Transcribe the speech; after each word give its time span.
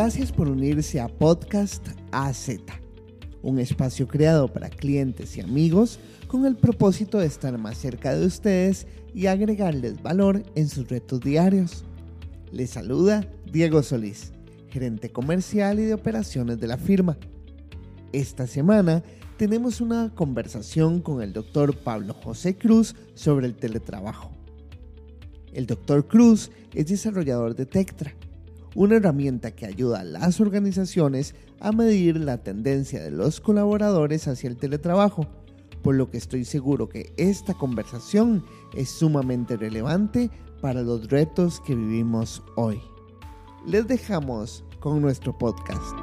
Gracias 0.00 0.30
por 0.30 0.48
unirse 0.48 1.00
a 1.00 1.08
Podcast 1.08 1.88
AZ, 2.12 2.50
un 3.42 3.58
espacio 3.58 4.06
creado 4.06 4.46
para 4.46 4.70
clientes 4.70 5.36
y 5.36 5.40
amigos 5.40 5.98
con 6.28 6.46
el 6.46 6.54
propósito 6.54 7.18
de 7.18 7.26
estar 7.26 7.58
más 7.58 7.78
cerca 7.78 8.14
de 8.14 8.24
ustedes 8.24 8.86
y 9.12 9.26
agregarles 9.26 10.00
valor 10.00 10.44
en 10.54 10.68
sus 10.68 10.86
retos 10.86 11.18
diarios. 11.18 11.84
Les 12.52 12.70
saluda 12.70 13.28
Diego 13.50 13.82
Solís, 13.82 14.30
gerente 14.70 15.10
comercial 15.10 15.80
y 15.80 15.86
de 15.86 15.94
operaciones 15.94 16.60
de 16.60 16.68
la 16.68 16.78
firma. 16.78 17.18
Esta 18.12 18.46
semana 18.46 19.02
tenemos 19.36 19.80
una 19.80 20.14
conversación 20.14 21.00
con 21.00 21.22
el 21.22 21.32
doctor 21.32 21.76
Pablo 21.76 22.14
José 22.14 22.56
Cruz 22.56 22.94
sobre 23.14 23.48
el 23.48 23.56
teletrabajo. 23.56 24.30
El 25.52 25.66
doctor 25.66 26.06
Cruz 26.06 26.52
es 26.72 26.86
desarrollador 26.86 27.56
de 27.56 27.66
Tectra, 27.66 28.14
una 28.78 28.94
herramienta 28.94 29.50
que 29.50 29.66
ayuda 29.66 29.98
a 30.00 30.04
las 30.04 30.40
organizaciones 30.40 31.34
a 31.58 31.72
medir 31.72 32.16
la 32.16 32.44
tendencia 32.44 33.02
de 33.02 33.10
los 33.10 33.40
colaboradores 33.40 34.28
hacia 34.28 34.48
el 34.48 34.56
teletrabajo, 34.56 35.26
por 35.82 35.96
lo 35.96 36.12
que 36.12 36.16
estoy 36.16 36.44
seguro 36.44 36.88
que 36.88 37.12
esta 37.16 37.54
conversación 37.54 38.44
es 38.76 38.88
sumamente 38.88 39.56
relevante 39.56 40.30
para 40.60 40.82
los 40.82 41.10
retos 41.10 41.60
que 41.66 41.74
vivimos 41.74 42.44
hoy. 42.54 42.80
Les 43.66 43.88
dejamos 43.88 44.62
con 44.78 45.02
nuestro 45.02 45.36
podcast. 45.36 45.96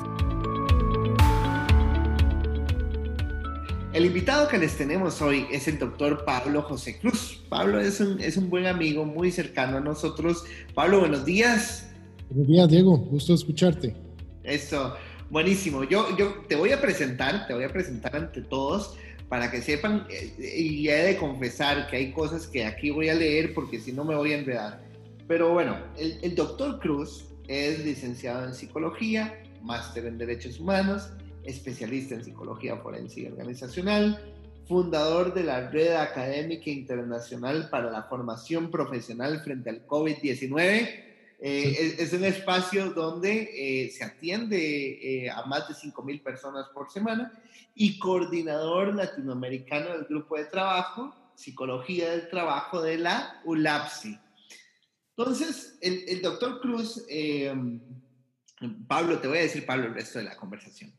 El 3.93 4.05
invitado 4.05 4.49
que 4.49 4.57
les 4.57 4.75
tenemos 4.75 5.21
hoy 5.21 5.47
es 5.49 5.69
el 5.69 5.79
doctor 5.79 6.25
Pablo 6.25 6.61
José 6.63 6.99
Cruz. 6.99 7.41
Pablo 7.47 7.79
es 7.79 8.01
un, 8.01 8.19
es 8.19 8.35
un 8.35 8.49
buen 8.49 8.65
amigo 8.65 9.05
muy 9.05 9.31
cercano 9.31 9.77
a 9.77 9.79
nosotros. 9.79 10.43
Pablo, 10.73 10.99
buenos 10.99 11.23
días. 11.23 11.94
Buenos 12.29 12.47
días, 12.47 12.69
Diego. 12.69 12.97
Gusto 12.97 13.33
escucharte. 13.33 13.95
Eso, 14.43 14.95
buenísimo. 15.29 15.83
Yo, 15.83 16.15
yo 16.17 16.33
te 16.47 16.55
voy 16.55 16.71
a 16.71 16.81
presentar, 16.81 17.47
te 17.47 17.53
voy 17.53 17.63
a 17.63 17.71
presentar 17.71 18.15
ante 18.15 18.41
todos 18.41 18.95
para 19.29 19.49
que 19.51 19.61
sepan 19.61 20.05
eh, 20.09 20.59
y 20.59 20.87
he 20.87 21.03
de 21.03 21.17
confesar 21.17 21.87
que 21.87 21.97
hay 21.97 22.11
cosas 22.11 22.47
que 22.47 22.65
aquí 22.65 22.89
voy 22.89 23.09
a 23.09 23.15
leer 23.15 23.53
porque 23.53 23.79
si 23.79 23.91
no 23.91 24.03
me 24.03 24.15
voy 24.15 24.33
a 24.33 24.39
enredar. 24.39 24.83
Pero 25.27 25.53
bueno, 25.53 25.77
el, 25.97 26.19
el 26.21 26.35
doctor 26.35 26.79
Cruz 26.79 27.25
es 27.47 27.83
licenciado 27.85 28.45
en 28.45 28.53
psicología, 28.53 29.41
máster 29.61 30.05
en 30.05 30.17
derechos 30.17 30.59
humanos, 30.59 31.09
especialista 31.43 32.15
en 32.15 32.23
psicología 32.23 32.77
forense 32.77 33.21
y 33.21 33.27
organizacional, 33.27 34.19
fundador 34.67 35.33
de 35.33 35.43
la 35.43 35.69
Red 35.69 35.93
Académica 35.95 36.69
Internacional 36.69 37.69
para 37.69 37.91
la 37.91 38.03
Formación 38.03 38.71
Profesional 38.71 39.41
frente 39.41 39.69
al 39.69 39.85
COVID-19. 39.85 41.05
Eh, 41.39 41.95
es, 41.99 42.13
un 42.13 42.23
espacio 42.23 42.91
donde 42.91 43.49
eh, 43.53 43.91
se 43.91 44.03
atiende 44.03 45.25
eh, 45.25 45.29
a 45.29 45.45
más 45.45 45.67
de 45.67 45.73
5.000 45.73 46.23
personas 46.23 46.67
por 46.73 46.89
semana 46.89 47.31
y 47.73 47.99
coordinador 47.99 48.95
latinoamericano 48.95 49.89
del 49.89 50.05
grupo 50.05 50.37
de 50.37 50.45
trabajo, 50.45 51.13
Psicología 51.35 52.11
del 52.11 52.29
Trabajo 52.29 52.81
de 52.81 52.97
la 52.97 53.41
ULAPSI. 53.43 54.17
Entonces, 55.17 55.77
el, 55.81 56.03
el 56.07 56.21
doctor 56.21 56.61
Cruz, 56.61 57.05
Pablo, 58.87 59.19
te 59.19 59.27
voy 59.27 59.39
a 59.39 59.41
decir 59.41 59.65
Pablo 59.65 59.87
el 59.87 59.93
resto 59.93 60.19
de 60.19 60.25
la 60.25 60.37
conversación. 60.37 60.93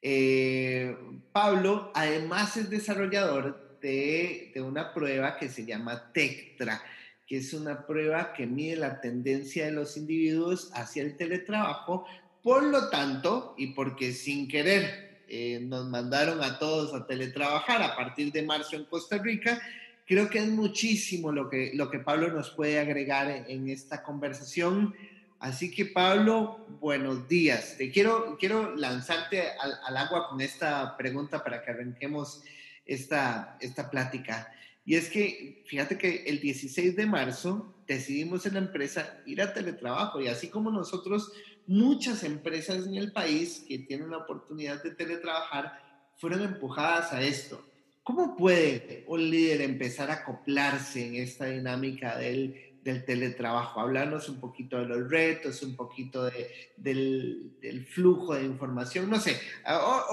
Eh, 0.00 0.96
Pablo 1.32 1.90
además 1.94 2.56
es 2.56 2.70
desarrollador 2.70 3.78
de, 3.80 4.52
una 4.56 4.92
prueba 4.92 5.36
que 5.36 5.48
se 5.48 5.64
llama 5.64 6.12
TECTRA, 6.12 6.82
que 7.28 7.36
es 7.36 7.52
una 7.52 7.86
prueba 7.86 8.32
que 8.32 8.46
mide 8.46 8.76
la 8.76 9.02
tendencia 9.02 9.66
de 9.66 9.72
los 9.72 9.98
individuos 9.98 10.70
hacia 10.72 11.02
el 11.02 11.14
teletrabajo. 11.14 12.06
Por 12.42 12.62
lo 12.62 12.88
tanto, 12.88 13.54
y 13.58 13.68
porque 13.68 14.12
sin 14.12 14.48
querer 14.48 15.24
eh, 15.28 15.60
nos 15.60 15.86
mandaron 15.86 16.42
a 16.42 16.58
todos 16.58 16.94
a 16.94 17.06
teletrabajar 17.06 17.82
a 17.82 17.94
partir 17.94 18.32
de 18.32 18.42
marzo 18.42 18.76
en 18.76 18.86
Costa 18.86 19.18
Rica, 19.18 19.60
creo 20.06 20.30
que 20.30 20.38
es 20.38 20.48
muchísimo 20.48 21.30
lo 21.30 21.50
que, 21.50 21.72
lo 21.74 21.90
que 21.90 21.98
Pablo 21.98 22.32
nos 22.32 22.48
puede 22.50 22.78
agregar 22.78 23.44
en 23.46 23.68
esta 23.68 24.02
conversación. 24.02 24.94
Así 25.38 25.70
que 25.70 25.84
Pablo, 25.84 26.66
buenos 26.80 27.28
días. 27.28 27.76
Te 27.76 27.90
quiero, 27.90 28.38
quiero 28.38 28.74
lanzarte 28.74 29.42
al, 29.60 29.96
agua 29.98 30.30
con 30.30 30.40
esta 30.40 30.96
pregunta 30.96 31.44
para 31.44 31.62
que 31.62 31.72
arranquemos 31.72 32.42
esta, 32.86 33.58
esta 33.60 33.90
plática. 33.90 34.50
Y 34.88 34.94
es 34.94 35.10
que, 35.10 35.62
fíjate 35.66 35.98
que 35.98 36.24
el 36.28 36.40
16 36.40 36.96
de 36.96 37.04
marzo 37.04 37.74
decidimos 37.86 38.46
en 38.46 38.54
la 38.54 38.60
empresa 38.60 39.20
ir 39.26 39.42
a 39.42 39.52
teletrabajo 39.52 40.18
y 40.18 40.28
así 40.28 40.48
como 40.48 40.70
nosotros, 40.70 41.30
muchas 41.66 42.24
empresas 42.24 42.86
en 42.86 42.94
el 42.94 43.12
país 43.12 43.66
que 43.68 43.80
tienen 43.80 44.10
la 44.10 44.16
oportunidad 44.16 44.82
de 44.82 44.92
teletrabajar 44.92 45.78
fueron 46.16 46.40
empujadas 46.40 47.12
a 47.12 47.20
esto. 47.20 47.62
¿Cómo 48.02 48.34
puede 48.34 49.04
un 49.08 49.28
líder 49.28 49.60
empezar 49.60 50.10
a 50.10 50.22
acoplarse 50.22 51.06
en 51.06 51.16
esta 51.16 51.44
dinámica 51.44 52.16
del 52.16 52.67
del 52.84 53.04
teletrabajo, 53.04 53.80
hablarnos 53.80 54.28
un 54.28 54.40
poquito 54.40 54.78
de 54.78 54.86
los 54.86 55.10
retos, 55.10 55.62
un 55.62 55.76
poquito 55.76 56.24
de, 56.24 56.48
del, 56.76 57.52
del, 57.60 57.84
flujo 57.84 58.34
de 58.34 58.44
información, 58.44 59.10
no 59.10 59.20
sé, 59.20 59.36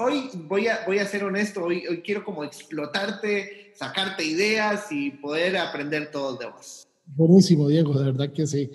hoy 0.00 0.28
voy 0.48 0.66
a, 0.66 0.80
voy 0.86 0.98
a 0.98 1.06
ser 1.06 1.24
honesto, 1.24 1.64
hoy, 1.64 1.86
hoy 1.86 2.02
quiero 2.02 2.24
como 2.24 2.44
explotarte, 2.44 3.72
sacarte 3.74 4.24
ideas 4.24 4.90
y 4.90 5.10
poder 5.10 5.56
aprender 5.56 6.10
todo 6.10 6.36
de 6.36 6.46
vos. 6.46 6.86
Buenísimo, 7.06 7.68
Diego, 7.68 7.98
de 7.98 8.04
verdad 8.04 8.32
que 8.32 8.46
sí. 8.46 8.70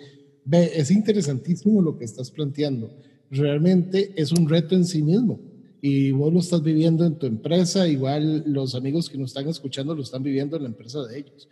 Ve, 0.45 0.71
es 0.73 0.89
interesantísimo 0.89 1.81
lo 1.81 1.97
que 1.97 2.05
estás 2.05 2.31
planteando. 2.31 2.97
Realmente 3.29 4.13
es 4.15 4.31
un 4.31 4.49
reto 4.49 4.75
en 4.75 4.85
sí 4.85 5.03
mismo 5.03 5.39
y 5.81 6.11
vos 6.11 6.33
lo 6.33 6.39
estás 6.39 6.63
viviendo 6.63 7.05
en 7.05 7.17
tu 7.17 7.25
empresa, 7.25 7.87
igual 7.87 8.43
los 8.47 8.73
amigos 8.73 9.09
que 9.09 9.17
nos 9.17 9.31
están 9.31 9.47
escuchando 9.49 9.93
lo 9.93 10.01
están 10.01 10.23
viviendo 10.23 10.55
en 10.57 10.63
la 10.63 10.69
empresa 10.69 11.03
de 11.05 11.19
ellos 11.19 11.47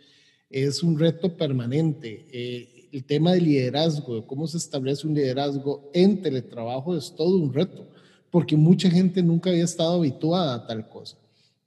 es 0.50 0.82
un 0.82 0.98
reto 0.98 1.36
permanente. 1.36 2.26
Eh, 2.32 2.88
el 2.92 3.04
tema 3.04 3.32
del 3.32 3.44
liderazgo, 3.44 4.26
cómo 4.26 4.48
se 4.48 4.58
establece 4.58 5.06
un 5.06 5.14
liderazgo 5.14 5.88
en 5.94 6.20
teletrabajo 6.20 6.96
es 6.96 7.14
todo 7.14 7.36
un 7.36 7.52
reto, 7.54 7.86
porque 8.30 8.56
mucha 8.56 8.90
gente 8.90 9.22
nunca 9.22 9.50
había 9.50 9.64
estado 9.64 9.94
habituada 9.94 10.56
a 10.56 10.66
tal 10.66 10.88
cosa. 10.88 11.16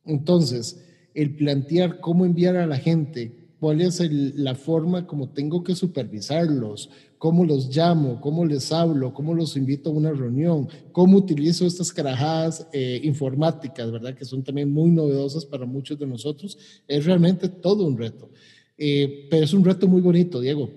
Entonces, 0.05 0.83
el 1.13 1.35
plantear 1.35 2.01
cómo 2.01 2.25
enviar 2.25 2.57
a 2.57 2.67
la 2.67 2.77
gente, 2.77 3.31
cuál 3.59 3.79
es 3.79 4.01
la 4.35 4.55
forma 4.55 5.07
como 5.07 5.29
tengo 5.29 5.63
que 5.63 5.75
supervisarlos, 5.75 6.89
cómo 7.17 7.45
los 7.45 7.73
llamo, 7.73 8.19
cómo 8.19 8.43
les 8.43 8.73
hablo, 8.73 9.13
cómo 9.13 9.33
los 9.33 9.55
invito 9.55 9.89
a 9.89 9.93
una 9.93 10.11
reunión, 10.11 10.67
cómo 10.91 11.17
utilizo 11.17 11.65
estas 11.65 11.93
carajadas 11.93 12.67
eh, 12.73 12.99
informáticas, 13.01 13.89
¿verdad? 13.89 14.13
Que 14.13 14.25
son 14.25 14.43
también 14.43 14.69
muy 14.69 14.91
novedosas 14.91 15.45
para 15.45 15.65
muchos 15.65 15.97
de 15.97 16.05
nosotros, 16.05 16.57
es 16.85 17.05
realmente 17.05 17.47
todo 17.47 17.85
un 17.85 17.97
reto. 17.97 18.29
Eh, 18.77 19.27
pero 19.29 19.43
es 19.43 19.53
un 19.53 19.63
reto 19.63 19.87
muy 19.87 20.01
bonito, 20.01 20.41
Diego. 20.41 20.69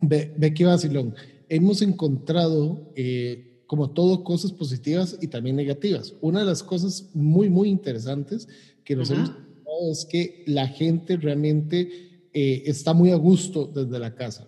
Ve, 0.00 0.32
ve 0.36 0.54
qué 0.54 0.64
vacilón. 0.64 1.14
Hemos 1.48 1.82
encontrado, 1.82 2.92
eh, 2.96 3.62
como 3.66 3.90
todo, 3.90 4.24
cosas 4.24 4.52
positivas 4.52 5.16
y 5.20 5.28
también 5.28 5.56
negativas. 5.56 6.14
Una 6.20 6.40
de 6.40 6.46
las 6.46 6.62
cosas 6.62 7.10
muy, 7.14 7.48
muy 7.48 7.68
interesantes 7.68 8.48
que 8.84 8.96
nos 8.96 9.10
hemos 9.10 9.30
encontrado 9.30 9.92
es 9.92 10.04
que 10.04 10.44
la 10.46 10.66
gente 10.68 11.16
realmente 11.16 12.28
eh, 12.32 12.62
está 12.66 12.92
muy 12.94 13.10
a 13.10 13.16
gusto 13.16 13.70
desde 13.72 13.98
la 13.98 14.14
casa. 14.14 14.46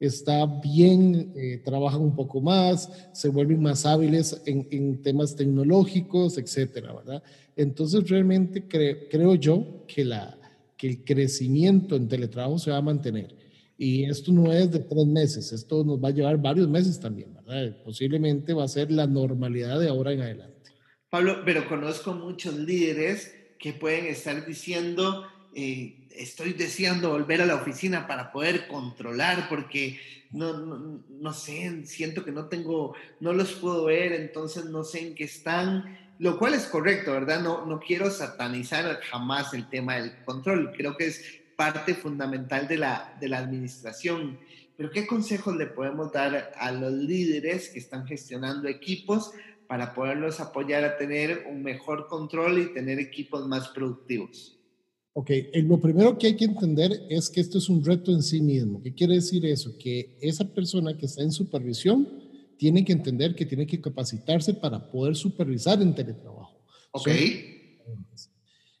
Está 0.00 0.44
bien, 0.44 1.32
trabajan 1.64 2.02
un 2.02 2.14
poco 2.14 2.40
más, 2.40 2.90
se 3.12 3.28
vuelven 3.28 3.62
más 3.62 3.86
hábiles 3.86 4.42
en, 4.44 4.66
en 4.70 5.00
temas 5.00 5.34
tecnológicos, 5.34 6.36
etcétera, 6.36 6.92
¿verdad? 6.92 7.22
Entonces, 7.56 8.06
realmente 8.10 8.66
creo 8.68 9.34
yo 9.36 9.84
que 9.86 10.04
la, 10.04 10.36
que 10.76 10.88
el 10.88 11.04
crecimiento 11.04 11.96
en 11.96 12.08
teletrabajo 12.08 12.58
se 12.58 12.70
va 12.70 12.78
a 12.78 12.82
mantener. 12.82 13.34
Y 13.76 14.04
esto 14.04 14.32
no 14.32 14.52
es 14.52 14.70
de 14.70 14.80
tres 14.80 15.06
meses, 15.06 15.52
esto 15.52 15.84
nos 15.84 16.02
va 16.02 16.08
a 16.08 16.12
llevar 16.12 16.38
varios 16.38 16.68
meses 16.68 17.00
también, 17.00 17.34
¿verdad? 17.34 17.76
Posiblemente 17.84 18.54
va 18.54 18.64
a 18.64 18.68
ser 18.68 18.92
la 18.92 19.06
normalidad 19.06 19.80
de 19.80 19.88
ahora 19.88 20.12
en 20.12 20.20
adelante. 20.20 20.72
Pablo, 21.10 21.42
pero 21.44 21.68
conozco 21.68 22.14
muchos 22.14 22.54
líderes 22.54 23.34
que 23.58 23.72
pueden 23.72 24.06
estar 24.06 24.46
diciendo, 24.46 25.26
eh, 25.54 26.06
estoy 26.10 26.52
deseando 26.52 27.10
volver 27.10 27.42
a 27.42 27.46
la 27.46 27.56
oficina 27.56 28.06
para 28.06 28.30
poder 28.30 28.68
controlar, 28.68 29.48
porque 29.48 29.98
no, 30.30 30.52
no, 30.52 31.04
no, 31.08 31.32
sé, 31.32 31.84
siento 31.86 32.24
que 32.24 32.32
no 32.32 32.46
tengo, 32.46 32.94
no 33.20 33.32
los 33.32 33.52
puedo 33.52 33.84
ver, 33.86 34.12
entonces 34.12 34.66
no 34.66 34.84
sé 34.84 35.08
en 35.08 35.14
qué 35.14 35.24
están 35.24 35.96
lo 36.18 36.38
cual 36.38 36.54
es 36.54 36.66
correcto, 36.66 37.12
¿verdad? 37.12 37.42
No, 37.42 37.66
no 37.66 37.80
quiero 37.80 38.10
satanizar 38.10 39.00
jamás 39.00 39.52
el 39.54 39.68
tema 39.68 39.96
del 39.96 40.12
control, 40.24 40.72
creo 40.76 40.96
que 40.96 41.06
es 41.06 41.22
parte 41.56 41.94
fundamental 41.94 42.68
de 42.68 42.78
la, 42.78 43.16
de 43.20 43.28
la 43.28 43.38
administración. 43.38 44.38
Pero 44.76 44.90
¿qué 44.90 45.06
consejos 45.06 45.56
le 45.56 45.66
podemos 45.66 46.12
dar 46.12 46.52
a 46.56 46.72
los 46.72 46.92
líderes 46.92 47.68
que 47.68 47.78
están 47.78 48.06
gestionando 48.06 48.68
equipos 48.68 49.30
para 49.68 49.94
poderlos 49.94 50.40
apoyar 50.40 50.84
a 50.84 50.96
tener 50.96 51.46
un 51.50 51.62
mejor 51.62 52.06
control 52.08 52.58
y 52.58 52.74
tener 52.74 52.98
equipos 52.98 53.46
más 53.46 53.68
productivos? 53.68 54.58
Ok, 55.16 55.30
eh, 55.30 55.62
lo 55.62 55.80
primero 55.80 56.18
que 56.18 56.26
hay 56.26 56.36
que 56.36 56.44
entender 56.44 56.90
es 57.08 57.30
que 57.30 57.40
esto 57.40 57.58
es 57.58 57.68
un 57.68 57.84
reto 57.84 58.10
en 58.10 58.20
sí 58.20 58.40
mismo. 58.40 58.82
¿Qué 58.82 58.92
quiere 58.92 59.14
decir 59.14 59.46
eso? 59.46 59.72
Que 59.78 60.18
esa 60.20 60.44
persona 60.44 60.96
que 60.96 61.06
está 61.06 61.22
en 61.22 61.30
supervisión 61.30 62.23
tiene 62.64 62.82
que 62.82 62.94
entender 62.94 63.34
que 63.34 63.44
tiene 63.44 63.66
que 63.66 63.78
capacitarse 63.78 64.54
para 64.54 64.90
poder 64.90 65.16
supervisar 65.16 65.82
en 65.82 65.94
teletrabajo. 65.94 66.64
Ok. 66.92 67.08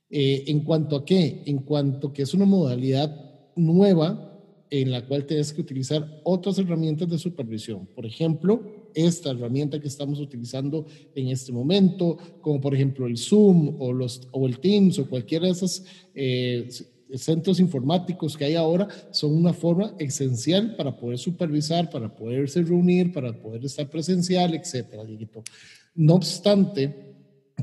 Eh, 0.08 0.44
en 0.46 0.60
cuanto 0.60 0.96
a 0.96 1.04
qué? 1.04 1.42
En 1.44 1.58
cuanto 1.58 2.10
que 2.10 2.22
es 2.22 2.32
una 2.32 2.46
modalidad 2.46 3.14
nueva 3.56 4.40
en 4.70 4.90
la 4.90 5.06
cual 5.06 5.26
tienes 5.26 5.52
que 5.52 5.60
utilizar 5.60 6.22
otras 6.24 6.58
herramientas 6.58 7.10
de 7.10 7.18
supervisión. 7.18 7.86
Por 7.94 8.06
ejemplo, 8.06 8.88
esta 8.94 9.32
herramienta 9.32 9.78
que 9.78 9.88
estamos 9.88 10.18
utilizando 10.18 10.86
en 11.14 11.28
este 11.28 11.52
momento, 11.52 12.16
como 12.40 12.62
por 12.62 12.74
ejemplo 12.74 13.06
el 13.06 13.18
Zoom 13.18 13.76
o, 13.78 13.92
los, 13.92 14.26
o 14.32 14.46
el 14.46 14.60
Teams 14.60 14.98
o 14.98 15.10
cualquiera 15.10 15.44
de 15.44 15.52
esos 15.52 15.84
eh, 16.14 16.70
centros 17.14 17.60
informáticos 17.60 18.36
que 18.36 18.44
hay 18.44 18.54
ahora, 18.54 18.88
son 19.10 19.34
una 19.34 19.52
forma 19.52 19.94
esencial 19.98 20.74
para 20.76 20.96
poder 20.96 21.18
supervisar, 21.18 21.90
para 21.90 22.14
poderse 22.14 22.62
reunir, 22.62 23.12
para 23.12 23.32
poder 23.32 23.64
estar 23.64 23.88
presencial, 23.88 24.54
etcétera, 24.54 25.04
No 25.94 26.14
obstante, 26.14 27.14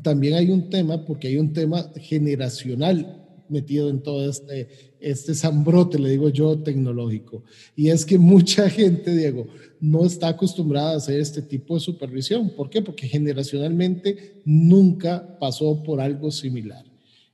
también 0.03 0.35
hay 0.35 0.49
un 0.49 0.69
tema, 0.69 1.05
porque 1.05 1.27
hay 1.27 1.37
un 1.37 1.53
tema 1.53 1.91
generacional 1.95 3.21
metido 3.49 3.89
en 3.89 4.01
todo 4.01 4.27
este, 4.27 4.69
este 4.99 5.35
zambrote, 5.35 5.99
le 5.99 6.09
digo 6.09 6.29
yo, 6.29 6.57
tecnológico. 6.57 7.43
Y 7.75 7.89
es 7.89 8.05
que 8.05 8.17
mucha 8.17 8.69
gente, 8.69 9.13
Diego, 9.13 9.47
no 9.79 10.05
está 10.05 10.29
acostumbrada 10.29 10.93
a 10.93 10.97
hacer 10.97 11.19
este 11.19 11.41
tipo 11.41 11.73
de 11.73 11.81
supervisión. 11.81 12.49
¿Por 12.55 12.69
qué? 12.69 12.81
Porque 12.81 13.07
generacionalmente 13.07 14.41
nunca 14.45 15.37
pasó 15.37 15.83
por 15.83 15.99
algo 15.99 16.31
similar. 16.31 16.90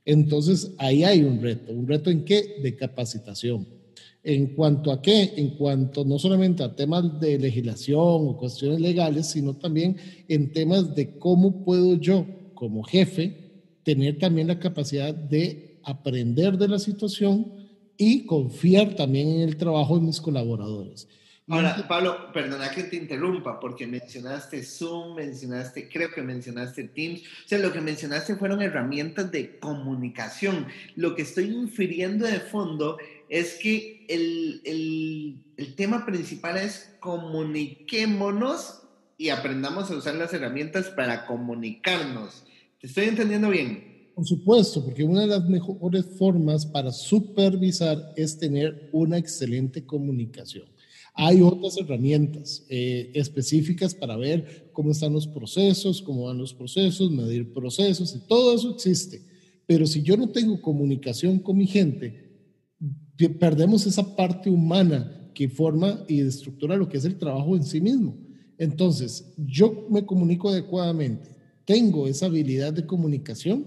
Entonces, 0.08 0.72
ahí 0.78 1.04
hay 1.04 1.22
un 1.22 1.42
reto. 1.42 1.70
¿Un 1.70 1.86
reto 1.86 2.08
en 2.10 2.24
qué? 2.24 2.60
De 2.62 2.74
capacitación. 2.74 3.68
En 4.24 4.54
cuanto 4.54 4.90
a 4.90 5.02
qué? 5.02 5.34
En 5.36 5.50
cuanto 5.50 6.02
no 6.02 6.18
solamente 6.18 6.62
a 6.62 6.74
temas 6.74 7.20
de 7.20 7.38
legislación 7.38 7.98
o 8.00 8.38
cuestiones 8.38 8.80
legales, 8.80 9.26
sino 9.26 9.56
también 9.56 9.98
en 10.26 10.50
temas 10.50 10.94
de 10.94 11.18
cómo 11.18 11.62
puedo 11.62 11.94
yo, 12.00 12.24
como 12.54 12.84
jefe, 12.84 13.52
tener 13.82 14.18
también 14.18 14.46
la 14.46 14.58
capacidad 14.58 15.14
de 15.14 15.78
aprender 15.82 16.56
de 16.56 16.68
la 16.68 16.78
situación 16.78 17.52
y 17.98 18.24
confiar 18.24 18.96
también 18.96 19.28
en 19.28 19.40
el 19.42 19.58
trabajo 19.58 19.98
de 19.98 20.06
mis 20.06 20.22
colaboradores. 20.22 21.06
Ahora, 21.50 21.88
Pablo, 21.88 22.30
perdona 22.32 22.70
que 22.70 22.84
te 22.84 22.96
interrumpa, 22.96 23.58
porque 23.58 23.86
mencionaste 23.86 24.62
Zoom, 24.62 25.16
mencionaste, 25.16 25.88
creo 25.88 26.10
que 26.12 26.20
mencionaste 26.20 26.84
Teams, 26.84 27.22
o 27.22 27.48
sea, 27.48 27.58
lo 27.58 27.72
que 27.72 27.80
mencionaste 27.80 28.36
fueron 28.36 28.60
herramientas 28.60 29.32
de 29.32 29.58
comunicación. 29.58 30.66
Lo 30.94 31.14
que 31.14 31.22
estoy 31.22 31.46
infiriendo 31.46 32.26
de 32.26 32.40
fondo 32.40 32.98
es 33.30 33.54
que 33.54 34.04
el, 34.10 34.60
el, 34.64 35.42
el 35.56 35.74
tema 35.74 36.04
principal 36.04 36.58
es 36.58 36.94
comuniquémonos 37.00 38.82
y 39.16 39.30
aprendamos 39.30 39.90
a 39.90 39.96
usar 39.96 40.16
las 40.16 40.34
herramientas 40.34 40.88
para 40.90 41.24
comunicarnos. 41.24 42.44
¿Te 42.78 42.88
estoy 42.88 43.06
entendiendo 43.06 43.48
bien? 43.48 44.10
Por 44.14 44.26
supuesto, 44.26 44.84
porque 44.84 45.02
una 45.02 45.22
de 45.22 45.28
las 45.28 45.48
mejores 45.48 46.04
formas 46.18 46.66
para 46.66 46.92
supervisar 46.92 48.12
es 48.16 48.38
tener 48.38 48.90
una 48.92 49.16
excelente 49.16 49.86
comunicación. 49.86 50.66
Hay 51.20 51.42
otras 51.42 51.76
herramientas 51.76 52.64
eh, 52.68 53.10
específicas 53.12 53.92
para 53.92 54.16
ver 54.16 54.70
cómo 54.72 54.92
están 54.92 55.12
los 55.12 55.26
procesos, 55.26 56.00
cómo 56.00 56.26
van 56.26 56.38
los 56.38 56.54
procesos, 56.54 57.10
medir 57.10 57.52
procesos, 57.52 58.14
y 58.14 58.20
todo 58.28 58.54
eso 58.54 58.70
existe. 58.70 59.20
Pero 59.66 59.84
si 59.84 60.00
yo 60.02 60.16
no 60.16 60.28
tengo 60.28 60.62
comunicación 60.62 61.40
con 61.40 61.58
mi 61.58 61.66
gente, 61.66 62.38
perdemos 63.40 63.84
esa 63.84 64.14
parte 64.14 64.48
humana 64.48 65.32
que 65.34 65.48
forma 65.48 66.04
y 66.06 66.20
estructura 66.20 66.76
lo 66.76 66.88
que 66.88 66.98
es 66.98 67.04
el 67.04 67.18
trabajo 67.18 67.56
en 67.56 67.64
sí 67.64 67.80
mismo. 67.80 68.16
Entonces, 68.56 69.34
yo 69.36 69.88
me 69.90 70.06
comunico 70.06 70.50
adecuadamente, 70.50 71.34
tengo 71.64 72.06
esa 72.06 72.26
habilidad 72.26 72.72
de 72.72 72.86
comunicación, 72.86 73.66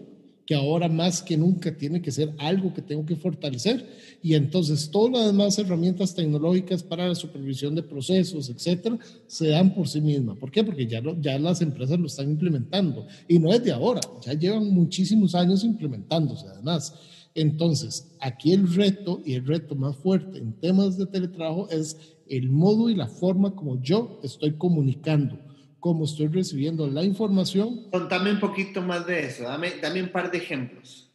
que 0.51 0.55
ahora 0.55 0.89
más 0.89 1.21
que 1.21 1.37
nunca 1.37 1.73
tiene 1.73 2.01
que 2.01 2.11
ser 2.11 2.33
algo 2.37 2.73
que 2.73 2.81
tengo 2.81 3.05
que 3.05 3.15
fortalecer. 3.15 3.87
Y 4.21 4.33
entonces 4.33 4.91
todas 4.91 5.13
las 5.13 5.25
demás 5.27 5.57
herramientas 5.57 6.13
tecnológicas 6.13 6.83
para 6.83 7.07
la 7.07 7.15
supervisión 7.15 7.73
de 7.73 7.83
procesos, 7.83 8.49
etcétera, 8.49 8.99
se 9.27 9.47
dan 9.47 9.73
por 9.73 9.87
sí 9.87 10.01
mismas. 10.01 10.37
¿Por 10.37 10.51
qué? 10.51 10.61
Porque 10.61 10.85
ya, 10.85 11.01
ya 11.21 11.39
las 11.39 11.61
empresas 11.61 11.97
lo 11.97 12.07
están 12.07 12.29
implementando. 12.29 13.07
Y 13.29 13.39
no 13.39 13.53
es 13.53 13.63
de 13.63 13.71
ahora, 13.71 14.01
ya 14.25 14.33
llevan 14.33 14.73
muchísimos 14.73 15.35
años 15.35 15.63
implementándose 15.63 16.45
además. 16.47 16.95
Entonces, 17.33 18.11
aquí 18.19 18.51
el 18.51 18.75
reto 18.75 19.21
y 19.25 19.35
el 19.35 19.47
reto 19.47 19.75
más 19.75 19.95
fuerte 19.95 20.37
en 20.37 20.51
temas 20.51 20.97
de 20.97 21.05
teletrabajo 21.05 21.69
es 21.69 21.95
el 22.27 22.49
modo 22.49 22.89
y 22.89 22.95
la 22.95 23.07
forma 23.07 23.55
como 23.55 23.81
yo 23.81 24.19
estoy 24.21 24.51
comunicando 24.57 25.39
cómo 25.81 26.05
estoy 26.05 26.27
recibiendo 26.27 26.87
la 26.87 27.03
información. 27.03 27.87
Contame 27.91 28.31
un 28.31 28.39
poquito 28.39 28.81
más 28.81 29.05
de 29.05 29.25
eso, 29.25 29.43
dame, 29.43 29.71
dame 29.81 30.01
un 30.01 30.09
par 30.09 30.31
de 30.31 30.37
ejemplos. 30.37 31.09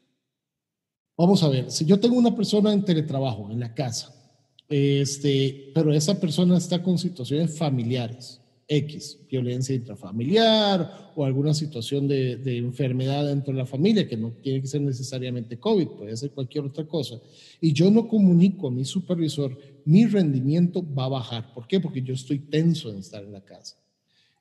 Vamos 1.17 1.43
a 1.43 1.49
ver, 1.49 1.71
si 1.71 1.87
yo 1.87 1.99
tengo 1.99 2.17
una 2.17 2.37
persona 2.37 2.73
en 2.75 2.85
teletrabajo 2.85 3.51
en 3.51 3.61
la 3.61 3.73
casa, 3.73 4.13
este, 4.69 5.71
pero 5.75 5.95
esa 5.95 6.21
persona 6.21 6.59
está 6.59 6.83
con 6.83 6.99
situaciones 6.99 7.57
familiares, 7.57 8.43
X, 8.69 9.21
violencia 9.31 9.77
intrafamiliar 9.77 11.13
o 11.15 11.25
alguna 11.25 11.55
situación 11.55 12.09
de, 12.09 12.37
de, 12.37 12.59
enfermedad 12.59 13.25
dentro 13.25 13.53
de 13.53 13.61
la 13.61 13.67
familia, 13.67 14.09
que 14.09 14.17
no 14.17 14.33
tiene 14.43 14.61
que 14.61 14.67
ser 14.67 14.81
necesariamente 14.81 15.59
COVID, 15.59 15.87
puede 15.91 16.17
ser 16.17 16.33
cualquier 16.33 16.65
otra 16.65 16.85
cosa, 16.85 17.15
y 17.61 17.73
yo 17.73 17.91
no 17.91 18.09
comunico 18.09 18.67
a 18.67 18.73
mi 18.73 18.85
supervisor, 18.85 19.57
mi 19.85 20.05
rendimiento 20.07 20.85
va 20.95 21.05
a 21.05 21.11
bajar. 21.11 21.55
¿Por 21.55 21.69
qué? 21.69 21.79
Porque 21.79 22.03
yo 22.03 22.13
estoy 22.13 22.41
tenso 22.41 22.91
en 22.91 22.99
estar 22.99 23.23
en 23.23 23.33
la 23.33 23.41
casa. 23.41 23.77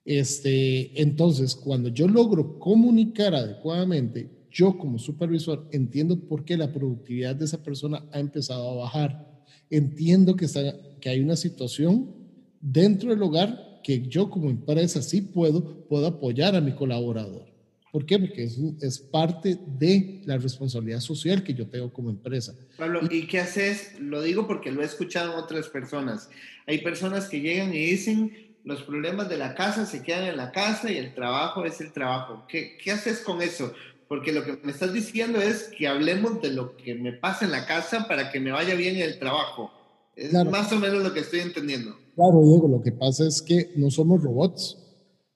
Este, 0.06 1.02
entonces, 1.02 1.56
cuando 1.56 1.90
yo 1.90 2.08
logro 2.08 2.60
comunicar 2.60 3.34
adecuadamente, 3.34 4.30
yo 4.52 4.78
como 4.78 5.00
supervisor 5.00 5.68
entiendo 5.72 6.18
por 6.18 6.46
qué 6.46 6.56
la 6.56 6.72
productividad 6.72 7.36
de 7.36 7.46
esa 7.46 7.62
persona 7.62 8.06
ha 8.14 8.20
empezado 8.20 8.70
a 8.70 8.84
bajar. 8.84 9.44
Entiendo 9.70 10.36
que, 10.36 10.46
está, 10.46 10.62
que 11.02 11.10
hay 11.10 11.20
una 11.20 11.36
situación 11.36 12.14
dentro 12.62 13.10
del 13.10 13.22
hogar 13.24 13.82
que 13.84 14.08
yo 14.08 14.30
como 14.30 14.50
empresa 14.50 15.02
sí 15.02 15.22
puedo, 15.22 15.86
puedo 15.88 16.08
apoyar 16.08 16.56
a 16.56 16.62
mi 16.62 16.74
colaborador. 16.74 17.46
¿Por 17.92 18.06
qué? 18.06 18.20
Porque 18.20 18.44
es, 18.44 18.58
es 18.82 19.00
parte 19.00 19.58
de 19.78 20.22
la 20.26 20.38
responsabilidad 20.38 21.00
social 21.00 21.44
que 21.44 21.54
yo 21.54 21.68
tengo 21.68 21.92
como 21.94 22.10
empresa. 22.10 22.54
Pablo, 22.78 23.02
¿y 23.10 23.28
qué 23.28 23.40
haces? 23.40 24.00
Lo 24.00 24.22
digo 24.22 24.48
porque 24.48 24.72
lo 24.72 24.82
he 24.82 24.86
escuchado 24.86 25.34
en 25.34 25.40
otras 25.40 25.70
personas. 25.70 26.30
Hay 26.68 26.80
personas 26.80 27.30
que 27.30 27.40
llegan 27.40 27.74
y 27.74 27.86
dicen, 27.86 28.32
los 28.66 28.82
problemas 28.82 29.30
de 29.30 29.38
la 29.38 29.54
casa 29.54 29.86
se 29.86 30.02
quedan 30.02 30.26
en 30.26 30.38
la 30.38 30.52
casa 30.52 30.92
y 30.92 30.98
el 30.98 31.14
trabajo 31.14 31.66
es 31.66 31.80
el 31.80 31.94
trabajo. 31.94 32.44
¿Qué, 32.50 32.78
qué 32.84 32.92
haces 32.92 33.20
con 33.20 33.42
eso? 33.42 33.72
Porque 34.08 34.32
lo 34.32 34.44
que 34.44 34.60
me 34.64 34.72
estás 34.72 34.92
diciendo 34.92 35.40
es 35.40 35.70
que 35.78 35.88
hablemos 35.88 36.42
de 36.42 36.52
lo 36.52 36.76
que 36.76 36.96
me 36.96 37.14
pasa 37.14 37.46
en 37.46 37.52
la 37.52 37.68
casa 37.68 38.08
para 38.08 38.32
que 38.32 38.40
me 38.40 38.52
vaya 38.52 38.74
bien 38.76 38.98
el 38.98 39.20
trabajo. 39.20 39.72
Es 40.16 40.34
más 40.46 40.72
o 40.72 40.80
menos 40.80 41.04
lo 41.04 41.14
que 41.14 41.20
estoy 41.20 41.42
entendiendo. 41.42 41.96
Claro, 42.16 42.42
Diego, 42.44 42.68
lo 42.68 42.82
que 42.82 42.92
pasa 42.92 43.28
es 43.28 43.42
que 43.42 43.72
no 43.76 43.92
somos 43.92 44.24
robots. 44.24 44.78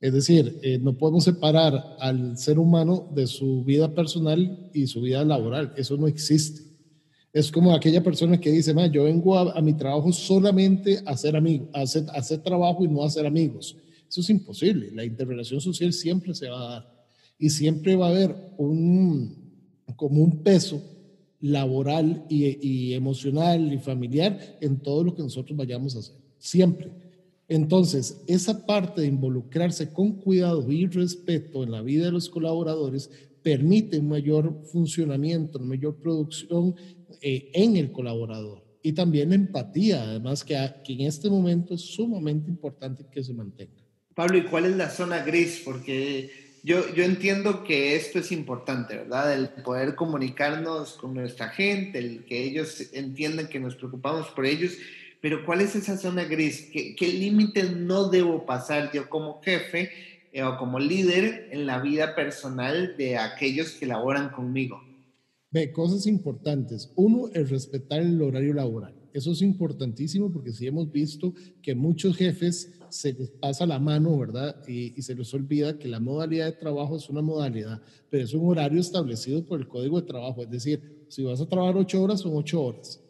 Es 0.02 0.14
decir, 0.14 0.60
eh, 0.64 0.80
no 0.80 0.98
podemos 0.98 1.26
separar 1.26 1.98
al 2.00 2.38
ser 2.38 2.58
humano 2.58 3.10
de 3.14 3.28
su 3.28 3.64
vida 3.64 3.94
personal 3.94 4.70
y 4.74 4.88
su 4.88 5.02
vida 5.02 5.24
laboral. 5.24 5.74
Eso 5.76 5.98
no 5.98 6.08
existe. 6.08 6.69
Es 7.32 7.52
como 7.52 7.74
aquella 7.74 8.04
persona 8.04 8.40
que 8.40 8.52
dice, 8.52 8.74
yo 8.92 9.04
vengo 9.04 9.38
a, 9.38 9.62
mi 9.62 9.74
trabajo 9.74 10.12
solamente 10.12 11.00
a 11.06 11.12
hacer, 11.12 11.36
amigos, 11.36 11.70
a 11.74 11.82
hacer, 11.82 12.40
trabajo 12.40 12.84
y 12.84 12.88
no 12.88 13.04
a 13.04 13.08
hacer 13.08 13.26
amigos. 13.26 13.78
Eso 14.08 14.22
es 14.22 14.30
imposible. 14.32 14.90
La 14.94 15.06
interrelación 15.06 15.62
social 15.62 15.94
siempre 15.94 16.34
se 16.34 16.50
va 16.50 16.60
a 16.60 16.74
dar 16.74 17.00
y 17.38 17.50
siempre 17.52 17.96
va 17.96 18.08
a 18.08 18.10
haber 18.10 18.36
un, 18.58 19.54
como 19.96 20.24
un 20.24 20.42
peso 20.42 20.82
laboral 21.40 22.26
y, 22.28 22.68
y, 22.68 22.94
emocional 22.94 23.72
y 23.72 23.78
familiar 23.78 24.58
en 24.60 24.80
todo 24.80 25.04
lo 25.04 25.16
que 25.16 25.22
nosotros 25.22 25.56
vayamos 25.56 25.96
a 25.96 26.00
hacer. 26.00 26.16
Siempre. 26.40 26.92
Entonces, 27.48 28.22
esa 28.28 28.66
parte 28.66 29.02
de 29.02 29.08
involucrarse 29.08 29.94
con 29.94 30.14
cuidado 30.14 30.70
y 30.72 30.88
respeto 30.88 31.64
en 31.64 31.72
la 31.72 31.82
vida 31.82 32.06
de 32.06 32.12
los 32.12 32.30
colaboradores 32.30 33.10
permite 33.44 34.00
un 34.00 34.10
mayor 34.10 34.62
funcionamiento, 34.72 35.58
una 35.58 35.68
mayor 35.68 35.96
producción 35.98 36.76
eh, 37.22 37.52
en 37.54 37.78
el 37.78 37.92
colaborador 37.92 38.64
y 38.82 38.94
también 38.94 39.34
empatía, 39.34 40.04
además 40.04 40.44
que, 40.44 40.56
que 40.84 40.94
en 40.94 41.02
este 41.02 41.30
momento 41.30 41.74
es 41.74 41.82
sumamente 41.82 42.50
importante 42.50 43.06
que 43.12 43.24
se 43.24 43.34
mantenga. 43.34 43.84
Pablo, 44.16 44.38
¿y 44.38 44.44
cuál 44.44 44.66
es 44.66 44.76
la 44.76 44.90
zona 44.90 45.24
gris? 45.24 45.62
Porque 45.64 46.30
yo, 46.64 46.94
yo 46.94 47.04
entiendo 47.04 47.64
que 47.64 47.96
esto 47.96 48.20
es 48.20 48.32
importante, 48.32 48.98
¿verdad? 48.98 49.34
El 49.34 49.50
poder 49.64 49.96
comunicarnos 49.96 50.94
con 50.94 51.14
nuestra 51.14 51.50
gente, 51.50 52.00
el 52.00 52.26
que 52.26 52.44
ellos 52.44 52.90
entiendan 52.94 53.48
que 53.48 53.60
nos 53.60 53.76
preocupamos 53.76 54.28
por 54.30 54.46
ellos, 54.46 54.74
pero 55.22 55.46
¿cuál 55.46 55.62
es 55.62 55.76
esa 55.76 55.98
zona 55.98 56.24
gris? 56.24 56.70
¿Qué, 56.72 56.96
qué 56.96 57.08
límites 57.08 57.76
no 57.76 58.10
debo 58.10 58.46
pasar 58.46 58.92
yo 58.94 59.10
como 59.10 59.42
jefe 59.42 59.92
eh, 60.32 60.44
o 60.44 60.58
como 60.58 60.80
líder 60.80 61.50
en 61.52 61.66
la 61.66 61.82
vida 61.82 62.16
personal 62.16 62.96
de 62.98 63.18
aquellos 63.18 63.72
que 63.72 63.86
laboran 63.86 64.30
conmigo? 64.30 64.82
Ve, 65.52 65.72
cosas 65.72 66.06
importantes. 66.06 66.92
Uno, 66.96 67.30
el 67.34 67.50
respetar 67.50 68.02
el 68.02 68.22
horario 68.22 68.54
laboral. 68.54 68.96
Eso 69.14 69.32
es 69.32 69.42
importantísimo 69.42 70.32
porque 70.32 70.52
sí 70.52 70.68
hemos 70.68 70.92
visto 70.92 71.34
que 71.64 71.74
muchos 71.74 72.16
jefes 72.16 72.72
se 72.90 73.14
les 73.14 73.32
pasa 73.32 73.66
la 73.66 73.80
mano, 73.80 74.18
¿verdad? 74.18 74.56
Y, 74.68 74.98
y, 74.98 75.02
se 75.02 75.16
les 75.16 75.34
olvida 75.34 75.78
que 75.80 75.88
la 75.88 76.00
modalidad 76.00 76.46
de 76.46 76.52
trabajo 76.52 76.96
es 76.96 77.10
una 77.10 77.22
modalidad, 77.22 77.82
pero 78.10 78.24
es 78.24 78.34
un 78.34 78.48
horario 78.48 78.80
establecido 78.80 79.44
por 79.44 79.60
el 79.60 79.68
código 79.68 80.00
de 80.00 80.08
trabajo. 80.08 80.44
Es 80.44 80.50
decir, 80.50 81.06
si 81.10 81.24
vas 81.24 81.42
a 81.42 81.48
trabajar 81.48 81.78
ocho 81.78 82.04
horas, 82.04 82.22
son 82.22 82.36
ocho 82.36 82.62
horas. 82.62 83.02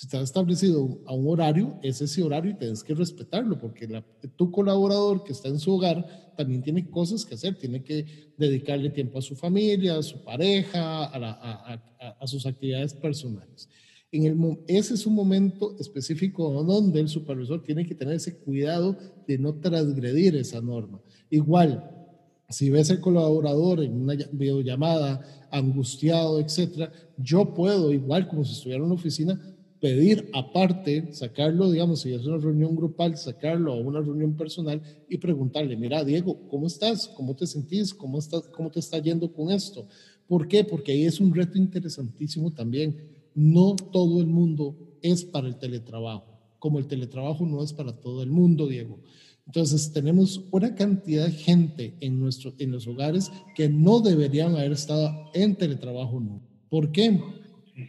Si 0.00 0.16
has 0.16 0.22
establecido 0.22 0.98
a 1.04 1.12
un 1.12 1.28
horario, 1.28 1.78
es 1.82 2.00
ese 2.00 2.22
horario 2.22 2.52
y 2.52 2.54
tienes 2.54 2.82
que 2.82 2.94
respetarlo, 2.94 3.58
porque 3.58 3.86
tu 4.34 4.50
colaborador 4.50 5.22
que 5.24 5.32
está 5.32 5.48
en 5.48 5.58
su 5.58 5.74
hogar 5.74 6.32
también 6.38 6.62
tiene 6.62 6.88
cosas 6.88 7.26
que 7.26 7.34
hacer, 7.34 7.54
tiene 7.56 7.82
que 7.82 8.06
dedicarle 8.38 8.88
tiempo 8.88 9.18
a 9.18 9.22
su 9.22 9.36
familia, 9.36 9.98
a 9.98 10.02
su 10.02 10.24
pareja, 10.24 11.04
a, 11.04 12.26
sus 12.26 12.46
actividades 12.46 12.94
personales. 12.94 13.68
En 14.10 14.24
el, 14.24 14.58
ese 14.68 14.94
es 14.94 15.04
un 15.04 15.14
momento 15.14 15.76
específico 15.78 16.50
donde 16.64 17.00
el 17.00 17.10
supervisor 17.10 17.62
tiene 17.62 17.84
que 17.84 17.94
tener 17.94 18.14
ese 18.14 18.38
cuidado 18.38 18.96
de 19.28 19.36
no 19.36 19.52
transgredir 19.56 20.34
esa 20.34 20.62
norma. 20.62 20.98
Igual, 21.28 22.08
si 22.48 22.70
ves 22.70 22.90
al 22.90 23.00
colaborador 23.00 23.84
en 23.84 24.00
una 24.00 24.14
videollamada 24.32 25.20
angustiado, 25.50 26.40
etcétera, 26.40 26.90
yo 27.18 27.52
puedo, 27.52 27.92
igual 27.92 28.26
como 28.28 28.46
si 28.46 28.52
estuviera 28.54 28.78
en 28.78 28.86
una 28.86 28.94
oficina, 28.94 29.38
pedir 29.80 30.28
aparte, 30.34 31.12
sacarlo, 31.12 31.70
digamos, 31.70 32.00
si 32.00 32.12
es 32.12 32.24
una 32.26 32.36
reunión 32.36 32.76
grupal, 32.76 33.16
sacarlo 33.16 33.72
a 33.72 33.80
una 33.80 34.00
reunión 34.00 34.36
personal 34.36 34.82
y 35.08 35.16
preguntarle, 35.16 35.76
mira, 35.76 36.04
Diego, 36.04 36.48
¿cómo 36.48 36.66
estás? 36.66 37.08
¿Cómo 37.08 37.34
te 37.34 37.46
sentís? 37.46 37.94
¿Cómo, 37.94 38.18
estás, 38.18 38.42
cómo 38.48 38.70
te 38.70 38.80
está 38.80 38.98
yendo 38.98 39.32
con 39.32 39.50
esto? 39.50 39.86
¿Por 40.28 40.46
qué? 40.48 40.64
Porque 40.64 40.92
ahí 40.92 41.04
es 41.04 41.18
un 41.18 41.34
reto 41.34 41.56
interesantísimo 41.56 42.52
también. 42.52 42.94
No 43.34 43.74
todo 43.74 44.20
el 44.20 44.26
mundo 44.26 44.76
es 45.02 45.24
para 45.24 45.48
el 45.48 45.56
teletrabajo, 45.56 46.38
como 46.58 46.78
el 46.78 46.86
teletrabajo 46.86 47.46
no 47.46 47.62
es 47.62 47.72
para 47.72 47.92
todo 47.92 48.22
el 48.22 48.30
mundo, 48.30 48.66
Diego. 48.66 49.00
Entonces, 49.46 49.92
tenemos 49.92 50.42
una 50.52 50.74
cantidad 50.74 51.24
de 51.24 51.32
gente 51.32 51.96
en, 52.00 52.20
nuestro, 52.20 52.52
en 52.58 52.70
los 52.70 52.86
hogares 52.86 53.32
que 53.56 53.68
no 53.68 54.00
deberían 54.00 54.54
haber 54.54 54.72
estado 54.72 55.12
en 55.34 55.56
teletrabajo, 55.56 56.20
no. 56.20 56.40
¿Por 56.68 56.92
qué? 56.92 57.20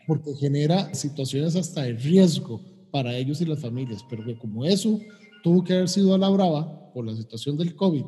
Porque 0.08 0.34
genera 0.36 0.94
situaciones 0.94 1.56
hasta 1.56 1.84
de 1.84 1.94
riesgo 1.94 2.62
para 2.92 3.16
ellos 3.16 3.42
y 3.42 3.46
las 3.46 3.60
familias, 3.60 4.06
pero 4.10 4.24
que 4.26 4.38
como 4.38 4.66
eso 4.66 5.00
tuvo 5.44 5.64
que 5.64 5.74
haber 5.74 5.90
sido 5.90 6.14
a 6.14 6.18
la 6.18 6.30
brava 6.30 6.92
por 6.94 7.06
la 7.06 7.16
situación 7.16 7.58
del 7.58 7.76
COVID, 7.76 8.04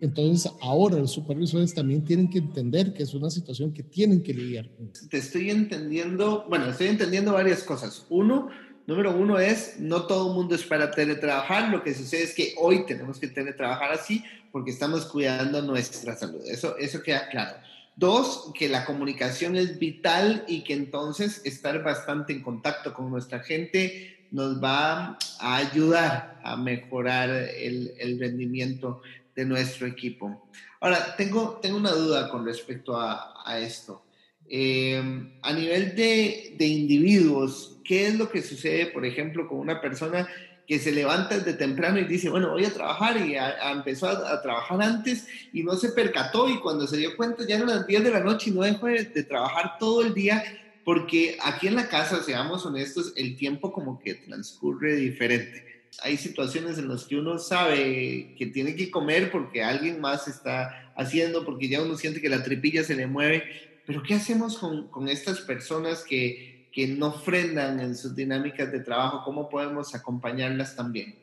entonces 0.00 0.50
ahora 0.60 0.96
los 0.96 1.12
supervisores 1.12 1.74
también 1.74 2.04
tienen 2.04 2.30
que 2.30 2.38
entender 2.38 2.94
que 2.94 3.02
es 3.02 3.14
una 3.14 3.30
situación 3.30 3.72
que 3.72 3.82
tienen 3.82 4.22
que 4.22 4.32
lidiar. 4.32 4.70
Te 5.10 5.18
estoy 5.18 5.50
entendiendo, 5.50 6.46
bueno, 6.48 6.66
estoy 6.66 6.86
entendiendo 6.86 7.32
varias 7.32 7.64
cosas. 7.64 8.06
Uno, 8.08 8.48
número 8.86 9.16
uno 9.16 9.38
es, 9.38 9.80
no 9.80 10.06
todo 10.06 10.28
el 10.28 10.34
mundo 10.36 10.54
es 10.54 10.62
para 10.62 10.92
teletrabajar, 10.92 11.70
lo 11.70 11.82
que 11.82 11.94
sucede 11.94 12.22
es 12.22 12.34
que 12.34 12.54
hoy 12.58 12.86
tenemos 12.86 13.18
que 13.18 13.26
teletrabajar 13.26 13.90
así 13.90 14.22
porque 14.52 14.70
estamos 14.70 15.04
cuidando 15.04 15.62
nuestra 15.62 16.16
salud. 16.16 16.40
Eso, 16.46 16.76
eso 16.78 17.02
queda 17.02 17.28
claro. 17.28 17.56
Dos, 17.98 18.52
que 18.56 18.68
la 18.68 18.84
comunicación 18.84 19.56
es 19.56 19.76
vital 19.80 20.44
y 20.46 20.62
que 20.62 20.72
entonces 20.72 21.42
estar 21.44 21.82
bastante 21.82 22.32
en 22.32 22.42
contacto 22.42 22.94
con 22.94 23.10
nuestra 23.10 23.40
gente 23.40 24.28
nos 24.30 24.62
va 24.62 25.18
a 25.40 25.56
ayudar 25.56 26.40
a 26.44 26.56
mejorar 26.56 27.28
el, 27.28 28.16
rendimiento 28.20 29.02
de 29.34 29.44
nuestro 29.46 29.88
equipo. 29.88 30.48
Ahora, 30.78 31.16
tengo, 31.16 31.58
tengo 31.60 31.76
una 31.76 31.90
duda 31.90 32.30
con 32.30 32.46
respecto 32.46 32.96
a, 32.96 33.34
a 33.44 33.58
esto. 33.58 34.04
Eh, 34.48 35.02
a 35.42 35.52
nivel 35.52 35.96
de, 35.96 36.54
de 36.56 36.66
individuos, 36.66 37.80
¿qué 37.84 38.06
es 38.06 38.14
lo 38.16 38.30
que 38.30 38.42
sucede, 38.42 38.86
por 38.86 39.04
ejemplo, 39.04 39.48
con 39.48 39.58
una 39.58 39.80
persona 39.80 40.28
que 40.68 40.78
se 40.78 40.92
levanta 40.92 41.38
desde 41.38 41.54
temprano 41.54 41.98
y 41.98 42.04
dice, 42.04 42.28
bueno, 42.28 42.50
voy 42.50 42.66
a 42.66 42.74
trabajar 42.74 43.16
y 43.26 43.36
empezó 43.72 44.06
a, 44.06 44.42
trabajar 44.42 44.82
antes 44.82 45.26
y 45.50 45.62
no 45.62 45.74
se 45.76 45.92
percató 45.92 46.46
y 46.50 46.58
cuando 46.58 46.86
se 46.86 46.98
dio 46.98 47.16
cuenta 47.16 47.46
ya 47.46 47.56
eran 47.56 47.68
las 47.68 47.86
10 47.86 48.04
de 48.04 48.10
la 48.10 48.20
noche 48.20 48.50
y 48.50 48.52
no 48.52 48.60
dejó 48.60 48.86
de, 48.86 49.04
trabajar 49.24 49.78
todo 49.78 50.02
el 50.02 50.12
día 50.12 50.44
porque 50.84 51.38
aquí 51.42 51.68
en 51.68 51.74
la 51.74 51.88
casa, 51.88 52.22
seamos 52.22 52.66
honestos, 52.66 53.14
el 53.16 53.36
tiempo 53.36 53.72
como 53.72 53.98
que 53.98 54.14
transcurre 54.14 54.94
diferente. 54.96 55.64
Hay 56.02 56.18
situaciones 56.18 56.76
en 56.76 56.88
las 56.88 57.04
que 57.04 57.16
uno 57.16 57.38
sabe 57.38 58.34
que 58.36 58.46
tiene 58.52 58.76
que 58.76 58.90
comer 58.90 59.30
porque 59.30 59.62
alguien 59.62 60.02
más 60.02 60.28
está 60.28 60.92
haciendo, 60.96 61.46
porque 61.46 61.68
ya 61.68 61.80
uno 61.80 61.96
siente 61.96 62.20
que 62.20 62.28
la 62.28 62.42
tripilla 62.42 62.84
se 62.84 62.94
le 62.94 63.06
mueve, 63.06 63.44
pero 63.86 64.02
¿qué 64.02 64.14
hacemos 64.14 64.58
con, 64.58 64.88
con 64.88 65.08
estas 65.08 65.40
personas 65.40 66.04
que 66.04 66.57
que 66.72 66.86
no 66.88 67.12
frenan 67.12 67.80
en 67.80 67.96
sus 67.96 68.14
dinámicas 68.14 68.70
de 68.70 68.80
trabajo, 68.80 69.22
¿cómo 69.24 69.48
podemos 69.48 69.94
acompañarlas 69.94 70.76
también? 70.76 71.14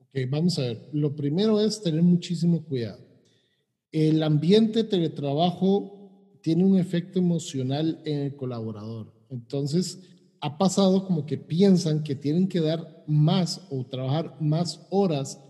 Ok, 0.00 0.28
vamos 0.28 0.58
a 0.58 0.62
ver. 0.62 0.88
Lo 0.92 1.14
primero 1.14 1.60
es 1.60 1.82
tener 1.82 2.02
muchísimo 2.02 2.62
cuidado. 2.64 2.98
El 3.92 4.22
ambiente 4.22 4.82
de 4.82 4.88
teletrabajo 4.88 6.38
tiene 6.42 6.64
un 6.64 6.78
efecto 6.78 7.18
emocional 7.18 8.00
en 8.04 8.20
el 8.20 8.36
colaborador. 8.36 9.12
Entonces, 9.30 10.00
ha 10.40 10.58
pasado 10.58 11.06
como 11.06 11.26
que 11.26 11.38
piensan 11.38 12.02
que 12.02 12.14
tienen 12.14 12.48
que 12.48 12.60
dar 12.60 13.04
más 13.06 13.66
o 13.70 13.84
trabajar 13.84 14.36
más 14.40 14.86
horas 14.90 15.40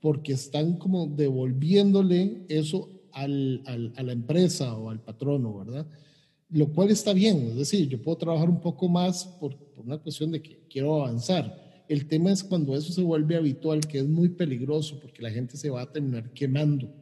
porque 0.00 0.32
están 0.32 0.78
como 0.78 1.06
devolviéndole 1.06 2.46
eso 2.48 2.88
al, 3.12 3.62
al, 3.66 3.92
a 3.96 4.02
la 4.02 4.12
empresa 4.12 4.74
o 4.76 4.90
al 4.90 5.00
patrono, 5.00 5.58
¿verdad? 5.58 5.86
Lo 6.50 6.72
cual 6.72 6.90
está 6.90 7.12
bien, 7.12 7.48
es 7.48 7.56
decir, 7.56 7.88
yo 7.88 8.02
puedo 8.02 8.18
trabajar 8.18 8.48
un 8.48 8.60
poco 8.60 8.88
más 8.88 9.24
por, 9.24 9.56
una 9.76 9.98
cuestión 9.98 10.30
de 10.32 10.42
que 10.42 10.60
quiero 10.68 11.02
avanzar. 11.02 11.84
El 11.88 12.06
tema 12.06 12.30
es 12.30 12.44
cuando 12.44 12.76
eso 12.76 12.92
se 12.92 13.02
vuelve 13.02 13.36
habitual, 13.36 13.80
que 13.80 13.98
es 13.98 14.06
muy 14.06 14.28
peligroso 14.28 14.98
porque 15.00 15.22
la 15.22 15.30
gente 15.30 15.56
se 15.56 15.70
va 15.70 15.82
a 15.82 15.92
terminar 15.92 16.30
quemando 16.32 16.92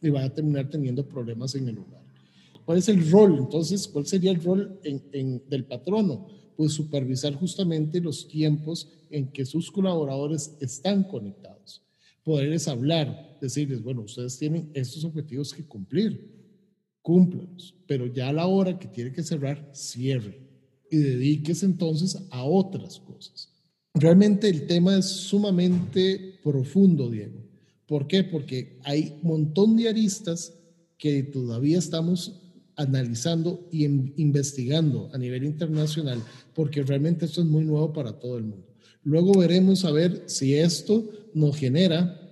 y 0.00 0.10
va 0.10 0.22
a 0.22 0.32
terminar 0.32 0.70
teniendo 0.70 1.06
problemas 1.06 1.54
en 1.54 1.68
el 1.68 1.78
hogar. 1.78 2.02
¿Cuál 2.64 2.78
es 2.78 2.88
el 2.88 3.10
rol? 3.10 3.38
Entonces, 3.38 3.88
¿cuál 3.88 4.06
sería 4.06 4.30
el 4.30 4.42
rol 4.42 4.78
del 4.82 5.64
patrono? 5.64 6.28
Pues 6.56 6.72
supervisar 6.72 7.34
justamente 7.34 8.00
los 8.00 8.28
tiempos 8.28 8.88
en 9.10 9.28
que 9.28 9.44
sus 9.44 9.70
colaboradores 9.70 10.54
están 10.60 11.02
conectados. 11.02 11.82
Poderles 12.22 12.68
hablar, 12.68 13.38
decirles, 13.40 13.82
bueno, 13.82 14.02
ustedes 14.02 14.38
tienen 14.38 14.70
estos 14.74 15.02
objetivos 15.04 15.52
que 15.52 15.64
cumplir 15.64 16.37
cúmplalos, 17.02 17.74
pero 17.86 18.06
ya 18.06 18.28
a 18.28 18.32
la 18.32 18.46
hora 18.46 18.78
que 18.78 18.88
tiene 18.88 19.12
que 19.12 19.22
cerrar, 19.22 19.70
cierre 19.72 20.40
y 20.90 20.96
dedíquese 20.96 21.66
entonces 21.66 22.18
a 22.30 22.44
otras 22.44 23.00
cosas. 23.00 23.50
Realmente 23.94 24.48
el 24.48 24.66
tema 24.66 24.96
es 24.96 25.06
sumamente 25.06 26.38
profundo, 26.42 27.10
Diego. 27.10 27.42
¿Por 27.86 28.06
qué? 28.06 28.24
Porque 28.24 28.78
hay 28.84 29.18
un 29.22 29.28
montón 29.28 29.76
de 29.76 29.88
aristas 29.88 30.54
que 30.98 31.22
todavía 31.22 31.78
estamos 31.78 32.40
analizando 32.76 33.68
y 33.72 33.84
investigando 33.84 35.10
a 35.12 35.18
nivel 35.18 35.44
internacional, 35.44 36.22
porque 36.54 36.82
realmente 36.82 37.24
esto 37.24 37.40
es 37.40 37.46
muy 37.46 37.64
nuevo 37.64 37.92
para 37.92 38.18
todo 38.18 38.38
el 38.38 38.44
mundo. 38.44 38.66
Luego 39.02 39.32
veremos 39.38 39.84
a 39.84 39.90
ver 39.90 40.24
si 40.26 40.54
esto 40.54 41.10
nos 41.34 41.56
genera 41.56 42.27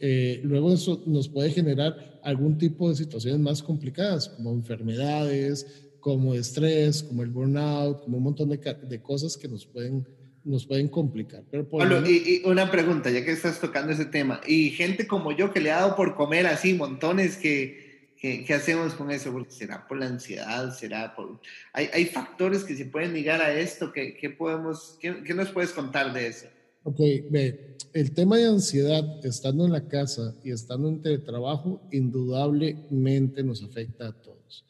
eh, 0.00 0.40
luego 0.44 0.72
eso 0.72 1.02
nos 1.06 1.28
puede 1.28 1.50
generar 1.50 2.20
algún 2.22 2.58
tipo 2.58 2.88
de 2.88 2.96
situaciones 2.96 3.40
más 3.40 3.62
complicadas, 3.62 4.28
como 4.28 4.52
enfermedades, 4.52 5.88
como 6.00 6.34
estrés, 6.34 7.02
como 7.02 7.22
el 7.22 7.30
burnout, 7.30 8.02
como 8.04 8.18
un 8.18 8.24
montón 8.24 8.50
de, 8.50 8.58
de 8.58 9.02
cosas 9.02 9.36
que 9.36 9.48
nos 9.48 9.66
pueden, 9.66 10.06
nos 10.44 10.66
pueden 10.66 10.88
complicar. 10.88 11.42
Pero 11.50 11.68
y, 12.06 12.42
una 12.44 12.70
pregunta, 12.70 13.10
ya 13.10 13.24
que 13.24 13.32
estás 13.32 13.60
tocando 13.60 13.92
ese 13.92 14.04
tema, 14.04 14.40
y 14.46 14.70
gente 14.70 15.06
como 15.06 15.32
yo 15.32 15.52
que 15.52 15.60
le 15.60 15.72
ha 15.72 15.80
dado 15.80 15.96
por 15.96 16.14
comer 16.14 16.46
así 16.46 16.74
montones, 16.74 17.36
que, 17.36 18.14
¿qué 18.20 18.54
hacemos 18.54 18.94
con 18.94 19.10
eso? 19.10 19.34
¿Será 19.48 19.86
por 19.86 19.98
la 19.98 20.06
ansiedad? 20.06 20.72
¿Será 20.74 21.14
por...? 21.16 21.40
Hay, 21.72 21.88
hay 21.92 22.06
factores 22.06 22.62
que 22.62 22.76
se 22.76 22.86
pueden 22.86 23.14
ligar 23.14 23.40
a 23.40 23.58
esto, 23.58 23.92
¿qué, 23.92 24.16
qué 24.16 24.30
podemos, 24.30 24.96
qué, 25.00 25.22
qué 25.24 25.34
nos 25.34 25.50
puedes 25.50 25.72
contar 25.72 26.12
de 26.12 26.28
eso? 26.28 26.46
Ok, 26.82 26.98
ve, 27.30 27.76
el 27.92 28.12
tema 28.12 28.36
de 28.36 28.46
ansiedad, 28.46 29.24
estando 29.24 29.66
en 29.66 29.72
la 29.72 29.88
casa 29.88 30.34
y 30.44 30.50
estando 30.50 30.88
en 30.88 31.02
teletrabajo, 31.02 31.82
indudablemente 31.90 33.42
nos 33.42 33.62
afecta 33.62 34.08
a 34.08 34.12
todos. 34.12 34.64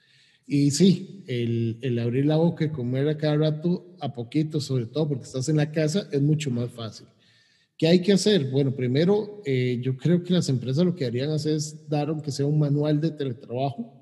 Y 0.47 0.71
sí, 0.71 1.25
el, 1.27 1.79
el, 1.83 1.99
abrir 1.99 2.25
la 2.25 2.37
boca 2.37 2.65
y 2.65 2.71
comer 2.71 3.09
a 3.09 3.19
cada 3.19 3.37
rato, 3.37 3.97
a 4.01 4.15
poquito, 4.15 4.61
sobre 4.61 4.87
todo 4.87 5.09
porque 5.09 5.25
estás 5.25 5.49
en 5.49 5.57
la 5.57 5.71
casa, 5.71 6.09
es 6.11 6.23
mucho 6.23 6.51
más 6.51 6.71
fácil. 6.71 7.07
¿Qué 7.77 7.87
hay 7.87 8.01
que 8.01 8.13
hacer? 8.13 8.51
Bueno, 8.51 8.75
primero, 8.75 9.43
eh, 9.45 9.79
yo 9.83 9.97
creo 9.97 10.25
que 10.25 10.33
las 10.33 10.49
empresas 10.49 10.85
lo 10.85 10.97
que 10.97 11.05
harían 11.05 11.31
hacer 11.31 11.55
es 11.55 11.89
dar, 11.89 12.09
aunque 12.09 12.33
sea 12.33 12.47
un 12.47 12.59
manual 12.59 13.01
de 13.01 13.11
teletrabajo, 13.11 13.95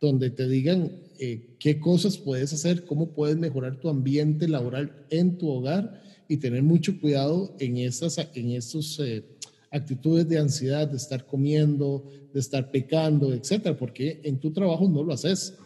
donde 0.00 0.30
te 0.30 0.48
digan 0.48 0.92
eh, 1.18 1.56
qué 1.58 1.78
cosas 1.80 2.16
puedes 2.16 2.52
hacer, 2.52 2.84
cómo 2.84 3.12
puedes 3.12 3.36
mejorar 3.36 3.80
tu 3.80 3.88
ambiente 3.88 4.46
laboral 4.48 5.04
en 5.10 5.36
tu 5.36 5.50
hogar 5.50 6.00
y 6.28 6.36
tener 6.36 6.62
mucho 6.62 7.00
cuidado 7.00 7.56
en 7.58 7.78
estas 7.78 8.18
en 8.34 8.52
estos, 8.52 9.00
eh, 9.00 9.24
actitudes 9.70 10.28
de 10.28 10.38
ansiedad, 10.38 10.88
de 10.88 10.96
estar 10.96 11.24
comiendo, 11.26 12.04
de 12.32 12.40
estar 12.40 12.70
pecando, 12.70 13.32
etcétera, 13.32 13.76
porque 13.76 14.20
en 14.24 14.38
tu 14.38 14.52
trabajo 14.52 14.88
no 14.88 15.02
lo 15.02 15.12
haces. 15.12 15.56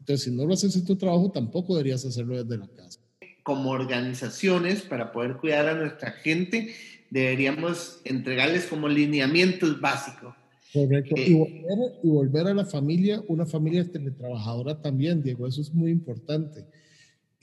Entonces, 0.00 0.24
si 0.24 0.30
no 0.30 0.44
lo 0.44 0.54
haces 0.54 0.74
en 0.74 0.84
tu 0.84 0.96
trabajo, 0.96 1.30
tampoco 1.30 1.74
deberías 1.74 2.04
hacerlo 2.04 2.42
desde 2.42 2.58
la 2.58 2.68
casa. 2.68 3.00
como 3.44 3.70
organizaciones, 3.70 4.82
para 4.82 5.10
poder 5.10 5.36
cuidar 5.38 5.66
a 5.66 5.74
nuestra 5.74 6.12
gente, 6.12 6.72
deberíamos 7.10 8.00
entregarles 8.04 8.66
como 8.66 8.86
lineamientos 8.88 9.80
básicos. 9.80 10.32
Correcto. 10.72 11.14
y, 11.16 11.34
volver, 11.34 11.78
y 12.04 12.08
volver 12.08 12.46
a 12.46 12.54
la 12.54 12.64
familia, 12.64 13.20
una 13.26 13.44
familia 13.44 13.84
teletrabajadora 13.90 14.80
también, 14.80 15.24
Diego, 15.24 15.48
eso 15.48 15.60
es 15.60 15.74
muy 15.74 15.90
importante. 15.90 16.64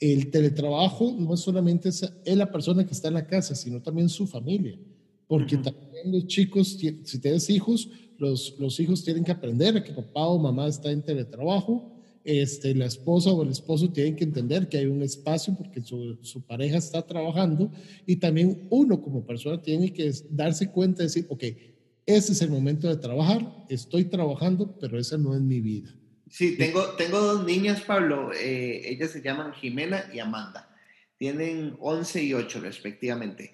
El 0.00 0.30
teletrabajo 0.30 1.14
no 1.18 1.34
es 1.34 1.40
solamente 1.40 1.90
es 1.90 2.02
la 2.24 2.50
persona 2.50 2.86
que 2.86 2.92
está 2.92 3.08
en 3.08 3.14
la 3.14 3.26
casa, 3.26 3.54
sino 3.54 3.80
también 3.82 4.08
su 4.08 4.26
familia. 4.26 4.78
Porque 5.28 5.56
también 5.58 6.10
los 6.10 6.26
chicos, 6.26 6.78
si 7.04 7.18
tienes 7.20 7.48
hijos, 7.50 7.88
los, 8.18 8.56
los 8.58 8.80
hijos 8.80 9.04
tienen 9.04 9.22
que 9.22 9.30
aprender 9.30 9.84
que 9.84 9.92
papá 9.92 10.26
o 10.26 10.38
mamá 10.38 10.66
está 10.66 10.90
en 10.90 11.02
teletrabajo 11.02 12.00
este, 12.24 12.74
la 12.74 12.86
esposa 12.86 13.30
o 13.30 13.42
el 13.42 13.50
esposo 13.50 13.90
tienen 13.90 14.14
que 14.14 14.24
entender 14.24 14.68
que 14.68 14.78
hay 14.78 14.86
un 14.86 15.02
espacio 15.02 15.54
porque 15.56 15.80
su, 15.80 16.18
su, 16.22 16.42
pareja 16.42 16.76
está 16.76 17.02
trabajando 17.02 17.70
y 18.06 18.16
también 18.16 18.66
uno 18.68 19.00
como 19.00 19.24
persona 19.24 19.60
tiene 19.62 19.92
que 19.92 20.12
darse 20.30 20.70
cuenta 20.70 21.02
y 21.02 21.06
decir, 21.06 21.26
ok, 21.28 21.44
ese 22.04 22.32
es 22.32 22.42
el 22.42 22.50
momento 22.50 22.88
de 22.88 22.96
trabajar, 22.96 23.64
estoy 23.68 24.04
trabajando, 24.04 24.76
pero 24.78 24.98
esa 24.98 25.16
no 25.16 25.34
es 25.34 25.40
mi 25.40 25.60
vida. 25.60 25.94
Sí, 26.30 26.56
tengo, 26.56 26.90
tengo 26.90 27.20
dos 27.20 27.44
niñas, 27.44 27.82
Pablo, 27.82 28.32
eh, 28.32 28.82
ellas 28.86 29.10
se 29.10 29.20
llaman 29.20 29.52
Jimena 29.52 30.06
y 30.14 30.20
Amanda, 30.20 30.74
tienen 31.18 31.76
11 31.80 32.22
y 32.22 32.34
8 32.34 32.60
respectivamente. 32.60 33.52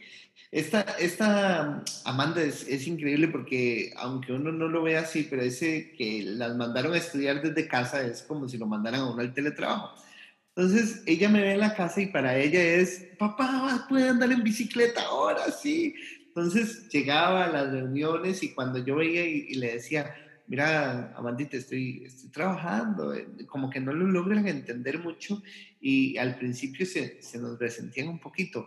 Esta, 0.53 0.83
esta 1.01 1.83
Amanda 2.05 2.43
es, 2.43 2.69
es, 2.69 2.87
increíble 2.87 3.29
porque, 3.29 3.93
aunque 3.97 4.33
uno 4.33 4.53
no 4.53 4.69
lo 4.69 4.83
vea 4.83 5.01
así, 5.01 5.27
pero 5.29 5.43
ese 5.43 5.93
que 5.97 6.23
las 6.23 6.55
mandaron 6.55 6.93
a 6.93 6.99
estudiar 6.99 7.43
desde 7.43 7.67
casa 7.67 8.07
es 8.07 8.23
como 8.23 8.49
si 8.49 8.59
lo 8.59 8.67
mandaran 8.67 9.01
a 9.01 9.11
uno 9.11 9.23
al 9.23 9.35
teletrabajo. 9.35 9.95
Entonces, 10.57 11.03
ella 11.05 11.29
me 11.29 11.43
ve 11.43 11.53
en 11.53 11.61
la 11.61 11.75
casa 11.75 12.01
y 12.01 12.07
para 12.07 12.39
ella 12.39 12.63
es, 12.63 13.09
papá, 13.19 13.87
puede 13.91 14.09
andar 14.09 14.33
en 14.33 14.43
bicicleta 14.43 15.03
ahora, 15.03 15.51
sí. 15.51 15.95
Entonces, 16.29 16.89
llegaba 16.89 17.45
a 17.45 17.49
las 17.49 17.73
reuniones 17.73 18.43
y 18.43 18.55
cuando 18.55 18.79
yo 18.85 18.97
veía 18.97 19.27
y, 19.27 19.55
le 19.55 19.75
decía, 19.75 20.15
mira, 20.49 21.13
Amandita, 21.17 21.57
estoy, 21.57 22.05
estoy 22.05 22.31
trabajando, 22.31 23.15
eh, 23.15 23.27
como 23.47 23.71
que 23.71 23.81
no 23.81 23.93
lo 23.93 24.07
logran 24.07 24.47
entender 24.49 24.99
mucho 24.99 25.43
y 25.81 26.17
al 26.19 26.37
principio 26.37 26.87
se, 26.87 27.21
se 27.23 27.39
nos 27.39 27.59
resentían 27.59 28.09
un 28.09 28.19
poquito. 28.19 28.67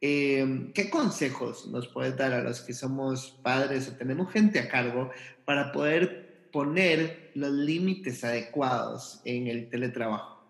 Em, 0.00 0.72
¿Qué 0.72 0.88
consejos 0.88 1.68
nos 1.68 1.88
puedes 1.88 2.16
dar 2.16 2.32
a 2.32 2.42
los 2.42 2.62
que 2.62 2.72
somos 2.72 3.38
padres 3.42 3.88
o 3.88 3.96
tenemos 3.96 4.32
gente 4.32 4.58
a 4.58 4.68
cargo 4.68 5.10
para 5.44 5.72
poder 5.72 6.48
poner 6.50 7.30
los 7.34 7.52
límites 7.52 8.24
adecuados 8.24 9.20
en 9.24 9.46
el 9.46 9.68
teletrabajo? 9.68 10.40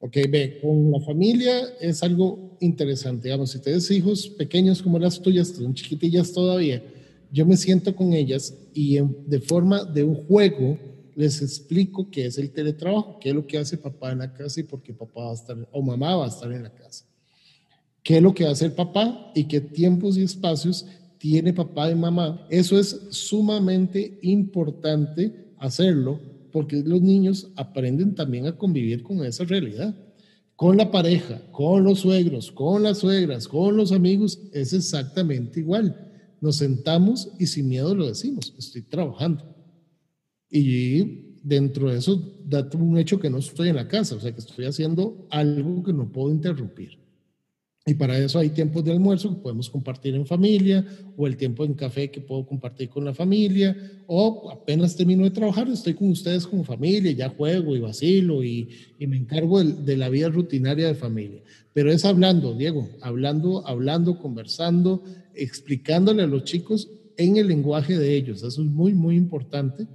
Ok, 0.00 0.16
ve, 0.28 0.58
con 0.60 0.90
la 0.90 1.00
familia 1.00 1.60
es 1.80 2.02
algo 2.02 2.56
interesante. 2.60 3.28
Digamos, 3.28 3.52
si 3.52 3.60
tienes 3.60 3.90
hijos 3.90 4.28
pequeños 4.28 4.82
como 4.82 4.98
las 4.98 5.20
tuyas, 5.22 5.48
son 5.48 5.72
chiquitillas 5.72 6.32
todavía, 6.32 6.82
yo 7.32 7.46
me 7.46 7.56
siento 7.56 7.94
con 7.94 8.12
ellas 8.12 8.54
y 8.74 8.98
de 9.26 9.40
forma 9.40 9.84
de 9.84 10.04
un 10.04 10.26
juego 10.26 10.78
les 11.14 11.40
explico 11.40 12.10
qué 12.10 12.26
es 12.26 12.38
el 12.38 12.50
teletrabajo, 12.50 13.18
qué 13.20 13.30
es 13.30 13.34
lo 13.34 13.46
que 13.46 13.58
hace 13.58 13.78
papá 13.78 14.12
en 14.12 14.18
la 14.18 14.32
casa 14.32 14.60
y 14.60 14.64
por 14.64 14.82
qué 14.82 14.92
papá 14.92 15.24
va 15.24 15.30
a 15.30 15.34
estar 15.34 15.68
o 15.72 15.82
mamá 15.82 16.16
va 16.16 16.26
a 16.26 16.28
estar 16.28 16.52
en 16.52 16.62
la 16.62 16.72
casa 16.72 17.06
qué 18.06 18.18
es 18.18 18.22
lo 18.22 18.32
que 18.32 18.44
va 18.44 18.50
a 18.50 18.52
hacer 18.52 18.72
papá 18.72 19.32
y 19.34 19.44
qué 19.48 19.60
tiempos 19.60 20.16
y 20.16 20.22
espacios 20.22 20.86
tiene 21.18 21.52
papá 21.52 21.90
y 21.90 21.96
mamá. 21.96 22.46
Eso 22.50 22.78
es 22.78 23.00
sumamente 23.10 24.20
importante 24.22 25.32
hacerlo 25.58 26.20
porque 26.52 26.76
los 26.76 27.02
niños 27.02 27.48
aprenden 27.56 28.14
también 28.14 28.46
a 28.46 28.56
convivir 28.56 29.02
con 29.02 29.24
esa 29.24 29.42
realidad. 29.42 29.92
Con 30.54 30.76
la 30.76 30.92
pareja, 30.92 31.42
con 31.50 31.82
los 31.82 31.98
suegros, 31.98 32.52
con 32.52 32.84
las 32.84 32.98
suegras, 32.98 33.48
con 33.48 33.76
los 33.76 33.90
amigos, 33.90 34.38
es 34.52 34.72
exactamente 34.72 35.58
igual. 35.58 36.15
Nos 36.46 36.58
sentamos 36.58 37.32
y 37.40 37.48
sin 37.48 37.68
miedo 37.68 37.92
lo 37.92 38.06
decimos, 38.06 38.54
estoy 38.56 38.82
trabajando. 38.82 39.52
Y 40.48 41.40
dentro 41.42 41.90
de 41.90 41.98
eso, 41.98 42.38
da 42.44 42.70
un 42.74 42.96
hecho 42.98 43.18
que 43.18 43.28
no 43.28 43.38
estoy 43.38 43.70
en 43.70 43.74
la 43.74 43.88
casa, 43.88 44.14
o 44.14 44.20
sea 44.20 44.30
que 44.30 44.38
estoy 44.38 44.66
haciendo 44.66 45.26
algo 45.32 45.82
que 45.82 45.92
no 45.92 46.12
puedo 46.12 46.30
interrumpir. 46.30 47.00
Y 47.88 47.94
para 47.94 48.18
eso 48.18 48.40
hay 48.40 48.50
tiempos 48.50 48.84
de 48.84 48.90
almuerzo 48.90 49.30
que 49.30 49.40
podemos 49.40 49.70
compartir 49.70 50.16
en 50.16 50.26
familia, 50.26 50.84
o 51.16 51.24
el 51.28 51.36
tiempo 51.36 51.64
en 51.64 51.74
café 51.74 52.10
que 52.10 52.20
puedo 52.20 52.44
compartir 52.44 52.88
con 52.88 53.04
la 53.04 53.14
familia, 53.14 53.76
o 54.08 54.50
apenas 54.50 54.96
termino 54.96 55.22
de 55.22 55.30
trabajar, 55.30 55.68
estoy 55.68 55.94
con 55.94 56.08
ustedes 56.08 56.48
como 56.48 56.64
familia, 56.64 57.12
ya 57.12 57.28
juego 57.28 57.76
y 57.76 57.80
vacilo 57.80 58.42
y, 58.42 58.68
y 58.98 59.06
me 59.06 59.16
encargo 59.16 59.62
de, 59.62 59.72
de, 59.72 59.96
la 59.96 60.08
vida 60.08 60.28
rutinaria 60.30 60.88
de 60.88 60.96
familia. 60.96 61.40
Pero 61.72 61.92
es 61.92 62.04
hablando, 62.04 62.54
Diego, 62.54 62.88
hablando, 63.02 63.64
hablando, 63.64 64.18
conversando, 64.18 65.04
explicándole 65.36 66.24
a 66.24 66.26
los 66.26 66.42
chicos 66.42 66.90
en 67.16 67.36
el 67.36 67.46
lenguaje 67.46 67.96
de 67.96 68.16
ellos. 68.16 68.38
Eso 68.38 68.62
es 68.62 68.68
muy, 68.68 68.94
muy 68.94 69.14
importante 69.14 69.86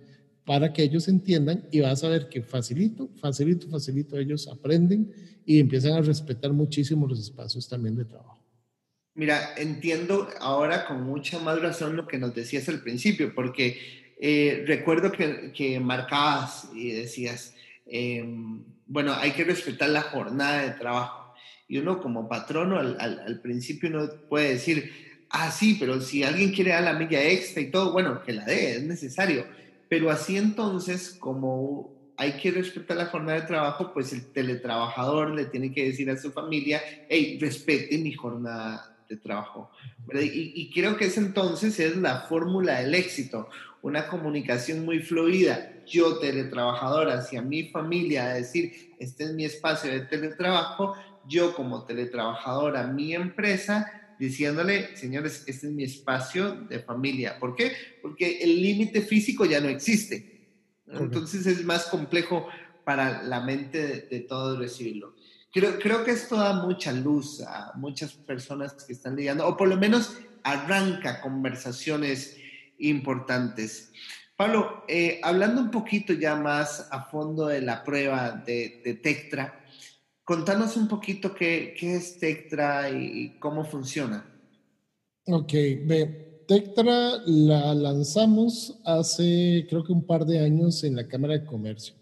para 0.45 0.73
que 0.73 0.83
ellos 0.83 1.07
entiendan 1.07 1.67
y 1.71 1.81
vas 1.81 2.03
a 2.03 2.09
ver 2.09 2.29
que 2.29 2.41
facilito, 2.41 3.09
facilito, 3.19 3.67
facilito 3.69 4.17
ellos 4.17 4.47
aprenden 4.47 5.11
y 5.45 5.59
empiezan 5.59 5.93
a 5.93 6.01
respetar 6.01 6.51
muchísimo 6.53 7.07
los 7.07 7.19
espacios 7.19 7.67
también 7.67 7.95
de 7.95 8.05
trabajo. 8.05 8.39
Mira, 9.13 9.55
entiendo 9.57 10.29
ahora 10.39 10.85
con 10.85 11.03
mucha 11.03 11.37
más 11.39 11.61
razón 11.61 11.95
lo 11.95 12.07
que 12.07 12.17
nos 12.17 12.33
decías 12.33 12.69
al 12.69 12.81
principio, 12.81 13.35
porque 13.35 13.77
eh, 14.19 14.63
recuerdo 14.65 15.11
que, 15.11 15.51
que, 15.51 15.79
marcabas 15.79 16.69
y 16.73 16.91
decías, 16.91 17.53
eh, 17.85 18.23
bueno, 18.87 19.13
hay 19.13 19.31
que 19.31 19.43
respetar 19.43 19.89
la 19.89 20.01
jornada 20.01 20.63
de 20.63 20.71
trabajo. 20.71 21.33
Y 21.67 21.77
uno 21.77 22.01
como 22.01 22.27
patrono 22.27 22.77
al, 22.77 23.39
principio 23.41 23.89
no 23.89 24.09
puede 24.29 24.53
decir, 24.53 24.91
ah, 25.29 25.49
sí, 25.51 25.77
pero 25.79 26.01
si 26.01 26.23
alguien 26.23 26.51
quiere 26.51 26.71
dar 26.71 26.83
la 26.83 26.93
milla 26.93 27.23
extra 27.23 27.61
y 27.61 27.71
todo, 27.71 27.93
bueno, 27.93 28.21
que 28.23 28.33
la 28.33 28.43
dé, 28.43 28.75
es 28.75 28.83
necesario. 28.83 29.45
Pero 29.91 30.09
así 30.09 30.37
entonces, 30.37 31.17
como 31.19 32.13
hay 32.15 32.37
que 32.37 32.49
respetar 32.49 32.95
la 32.95 33.07
jornada 33.07 33.41
de 33.41 33.47
trabajo, 33.47 33.91
pues 33.93 34.13
el 34.13 34.31
teletrabajador 34.31 35.31
le 35.31 35.47
tiene 35.47 35.73
que 35.73 35.83
decir 35.83 36.09
a 36.09 36.15
su 36.15 36.31
familia, 36.31 36.81
hey, 37.09 37.37
respete 37.41 37.97
mi 37.97 38.13
jornada 38.13 38.95
de 39.09 39.17
trabajo. 39.17 39.69
Y, 40.13 40.71
creo 40.73 40.95
que 40.95 41.07
ese 41.07 41.19
entonces 41.19 41.77
es 41.81 41.97
la 41.97 42.21
fórmula 42.21 42.79
del 42.79 42.95
éxito, 42.95 43.49
una 43.81 44.07
comunicación 44.07 44.85
muy 44.85 44.99
fluida. 44.99 45.83
Yo, 45.85 46.19
teletrabajador, 46.19 47.09
hacia 47.09 47.41
mi 47.41 47.63
familia, 47.63 48.27
a 48.27 48.35
decir, 48.35 48.93
este 48.97 49.25
es 49.25 49.33
mi 49.33 49.43
espacio 49.43 49.91
de 49.91 50.05
teletrabajo, 50.05 50.95
yo 51.27 51.53
como 51.53 51.83
teletrabajador 51.83 52.77
a 52.77 52.87
mi 52.87 53.13
empresa, 53.13 54.00
diciéndole, 54.25 54.95
señores, 54.95 55.43
este 55.47 55.67
es 55.67 55.73
mi 55.73 55.83
espacio 55.83 56.53
de 56.69 56.79
familia. 56.79 57.37
¿Por 57.39 57.55
qué? 57.55 57.73
Porque 58.01 58.39
el 58.41 58.61
límite 58.61 59.01
físico 59.01 59.45
ya 59.45 59.59
no 59.59 59.69
existe 59.69 60.31
entonces 60.99 61.45
es 61.45 61.63
más 61.63 61.85
complejo 61.85 62.47
para 62.83 63.23
la 63.23 63.41
mente 63.41 64.07
de, 64.09 64.19
todos 64.21 64.59
recibirlo. 64.59 65.15
Creo, 65.51 65.79
creo 65.79 66.03
que 66.03 66.11
esto 66.11 66.37
da 66.37 66.53
mucha 66.53 66.91
luz 66.91 67.41
a 67.41 67.73
muchas 67.75 68.13
personas 68.13 68.73
que 68.73 68.93
están 68.93 69.15
lidiando, 69.15 69.47
o 69.47 69.57
por 69.57 69.67
lo 69.67 69.77
menos 69.77 70.17
arranca 70.43 71.21
conversaciones 71.21 72.37
importantes. 72.79 73.91
Pablo, 74.35 74.83
eh, 74.87 75.19
hablando 75.23 75.61
un 75.61 75.71
poquito 75.71 76.13
ya 76.13 76.35
más 76.35 76.87
a 76.91 77.03
fondo 77.03 77.47
de 77.47 77.61
la 77.61 77.83
prueba 77.83 78.31
de, 78.31 78.81
de 78.83 78.95
Tectra, 78.95 79.60
contanos 80.23 80.77
un 80.77 80.87
poquito 80.87 81.33
qué, 81.33 81.75
qué 81.77 81.95
es 81.95 82.17
Tectra 82.19 82.89
y, 82.89 83.37
cómo 83.39 83.63
funciona. 83.65 84.25
Ok, 85.25 85.53
ve, 85.85 86.43
Tectra 86.47 87.21
la 87.25 87.73
lanzamos 87.73 88.79
hace 88.83 89.65
creo 89.69 89.83
que 89.83 89.93
un 89.93 90.05
par 90.05 90.25
de 90.25 90.39
años 90.39 90.83
en 90.83 90.95
la 90.95 91.07
Cámara 91.07 91.33
de 91.37 91.45
Comercio. 91.45 91.95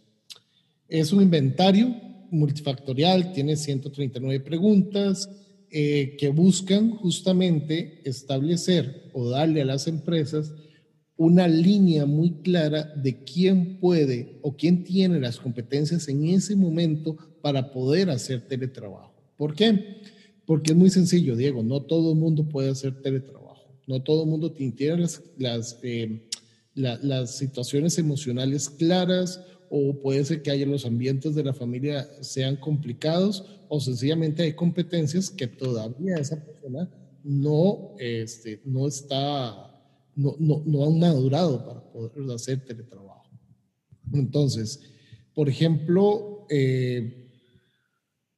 Es 0.87 1.11
un 1.13 1.21
inventario 1.21 1.93
multifactorial, 2.31 3.31
tiene 3.31 3.55
139 3.55 4.39
preguntas 4.39 5.29
eh, 5.71 6.15
que 6.17 6.29
buscan 6.29 6.91
justamente 6.91 8.01
establecer 8.03 9.11
o 9.13 9.29
darle 9.29 9.61
a 9.61 9.65
las 9.65 9.87
empresas 9.87 10.51
una 11.19 11.47
línea 11.47 12.07
muy 12.07 12.31
clara 12.41 12.91
de 12.95 13.23
quién 13.23 13.79
puede 13.79 14.39
o 14.41 14.55
quién 14.55 14.83
tiene 14.83 15.19
las 15.19 15.37
competencias 15.37 16.07
en 16.07 16.25
ese 16.25 16.55
momento 16.55 17.15
para 17.43 17.71
poder 17.71 18.09
hacer 18.09 18.47
teletrabajo. 18.47 19.13
¿Por 19.37 19.53
qué? 19.53 20.01
Porque 20.47 20.71
es 20.71 20.77
muy 20.77 20.89
sencillo, 20.89 21.35
Diego, 21.35 21.61
no 21.61 21.83
todo 21.83 22.13
el 22.13 22.17
mundo 22.17 22.49
puede 22.49 22.71
hacer 22.71 23.01
teletrabajo 23.03 23.39
no 23.89 24.03
todo 24.03 24.23
el 24.23 24.29
mundo 24.29 24.51
tiene 24.51 24.97
las, 24.97 25.23
las, 25.39 25.79
eh, 25.81 26.21
las 26.75 27.35
situaciones 27.35 27.97
emocionales 27.97 28.69
claras 28.69 29.43
o 29.71 29.99
puede 29.99 30.23
ser 30.23 30.43
que 30.43 30.51
haya 30.51 30.67
los 30.67 30.85
ambientes 30.85 31.33
de 31.33 31.43
la 31.43 31.55
familia 31.55 32.07
sean 32.21 32.55
complicados 32.55 33.45
o 33.67 33.79
sencillamente 33.79 34.43
hay 34.43 34.53
competencias 34.53 35.31
que 35.31 35.47
todavía 35.47 36.17
esa 36.17 36.45
persona 36.45 36.87
no, 37.23 37.95
este, 37.97 38.61
no 38.63 38.87
está, 38.87 39.68
no, 40.15 40.35
no, 40.39 40.61
no 40.65 40.85
han 40.85 40.99
madurado 40.99 41.65
para 41.65 41.81
poder 41.91 42.31
hacer 42.31 42.65
teletrabajo. 42.65 43.29
Entonces, 44.13 44.81
por 45.33 45.49
ejemplo, 45.49 46.45
eh, 46.49 47.27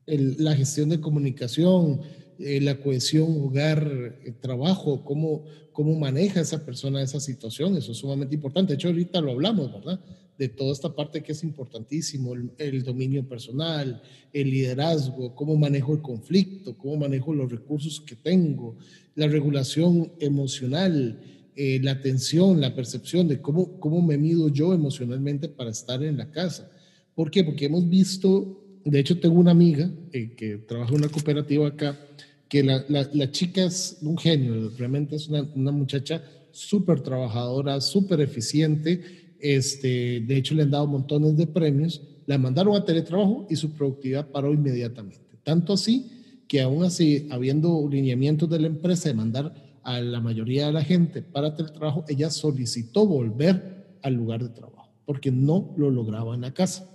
la 0.05 0.55
gestión 0.55 0.89
de 0.89 0.99
comunicación, 0.99 2.01
eh, 2.38 2.60
la 2.60 2.79
cohesión 2.81 3.38
hogar-trabajo, 3.39 4.95
eh, 4.95 5.01
cómo, 5.05 5.45
cómo 5.71 5.97
maneja 5.97 6.41
esa 6.41 6.65
persona 6.65 7.01
esa 7.01 7.19
situación, 7.19 7.77
eso 7.77 7.91
es 7.91 7.99
sumamente 7.99 8.36
importante. 8.36 8.73
De 8.73 8.75
hecho, 8.75 8.89
ahorita 8.89 9.21
lo 9.21 9.31
hablamos, 9.31 9.71
¿verdad? 9.71 9.99
De 10.38 10.49
toda 10.49 10.73
esta 10.73 10.93
parte 10.95 11.21
que 11.21 11.34
es 11.34 11.43
importantísimo, 11.43 12.34
el, 12.57 12.84
dominio 12.84 13.27
personal, 13.27 14.01
el 14.34 14.49
liderazgo, 14.49 15.36
cómo 15.36 15.55
manejo 15.55 15.93
el 15.93 16.01
conflicto, 16.01 16.75
cómo 16.77 16.97
manejo 16.97 17.34
los 17.34 17.51
recursos 17.51 18.01
que 18.01 18.15
tengo, 18.15 18.75
la 19.15 19.27
regulación 19.27 20.12
emocional, 20.19 21.21
eh, 21.55 21.79
la 21.81 21.91
atención, 21.91 22.61
la 22.61 22.75
percepción 22.75 23.27
de 23.27 23.41
cómo, 23.41 23.79
cómo 23.79 24.01
me 24.01 24.17
mido 24.17 24.49
yo 24.49 24.73
emocionalmente 24.73 25.47
para 25.49 25.69
estar 25.69 26.03
en 26.03 26.17
la 26.17 26.31
casa. 26.31 26.69
¿Por 27.15 27.29
qué? 27.29 27.43
Porque 27.43 27.65
hemos 27.65 27.87
visto, 27.89 28.63
de 28.85 28.99
hecho 28.99 29.19
tengo 29.19 29.39
una 29.39 29.51
amiga 29.51 29.89
que 30.11 30.63
trabaja 30.67 30.91
en 30.91 30.99
una 30.99 31.09
cooperativa 31.09 31.67
acá, 31.67 31.99
que 32.47 32.63
la, 32.63 32.85
la, 32.89 33.31
chica 33.31 33.63
es 33.63 33.97
un 34.01 34.17
genio, 34.17 34.71
realmente 34.77 35.15
es 35.15 35.29
una, 35.29 35.41
una 35.55 35.71
muchacha 35.71 36.21
súper 36.51 37.01
trabajadora, 37.01 37.79
súper 37.81 38.21
eficiente. 38.21 39.01
Este, 39.39 40.21
de 40.21 40.37
hecho, 40.37 40.53
le 40.55 40.63
han 40.63 40.71
dado 40.71 40.87
montones 40.87 41.35
de 41.37 41.47
premios. 41.47 42.01
La 42.27 42.37
mandaron 42.37 42.75
a 42.75 42.85
teletrabajo 42.85 43.47
y 43.49 43.55
su 43.55 43.71
productividad 43.71 44.27
paró 44.27 44.53
inmediatamente. 44.53 45.19
Tanto 45.43 45.73
así 45.73 46.11
que 46.47 46.61
aún 46.61 46.83
así, 46.83 47.27
habiendo 47.31 47.87
lineamientos 47.89 48.49
de 48.49 48.59
la 48.59 48.67
empresa 48.67 49.09
de 49.09 49.15
mandar 49.15 49.70
a 49.83 49.99
la 50.01 50.19
mayoría 50.19 50.67
de 50.67 50.73
la 50.73 50.83
gente 50.83 51.21
para 51.21 51.55
teletrabajo, 51.55 52.05
ella 52.07 52.29
solicitó 52.29 53.05
volver 53.05 53.97
al 54.01 54.13
lugar 54.13 54.43
de 54.43 54.49
trabajo 54.49 54.81
porque 55.11 55.29
no 55.29 55.73
lo 55.77 55.91
lograba 55.91 56.35
en 56.35 56.41
la 56.41 56.53
casa. 56.53 56.89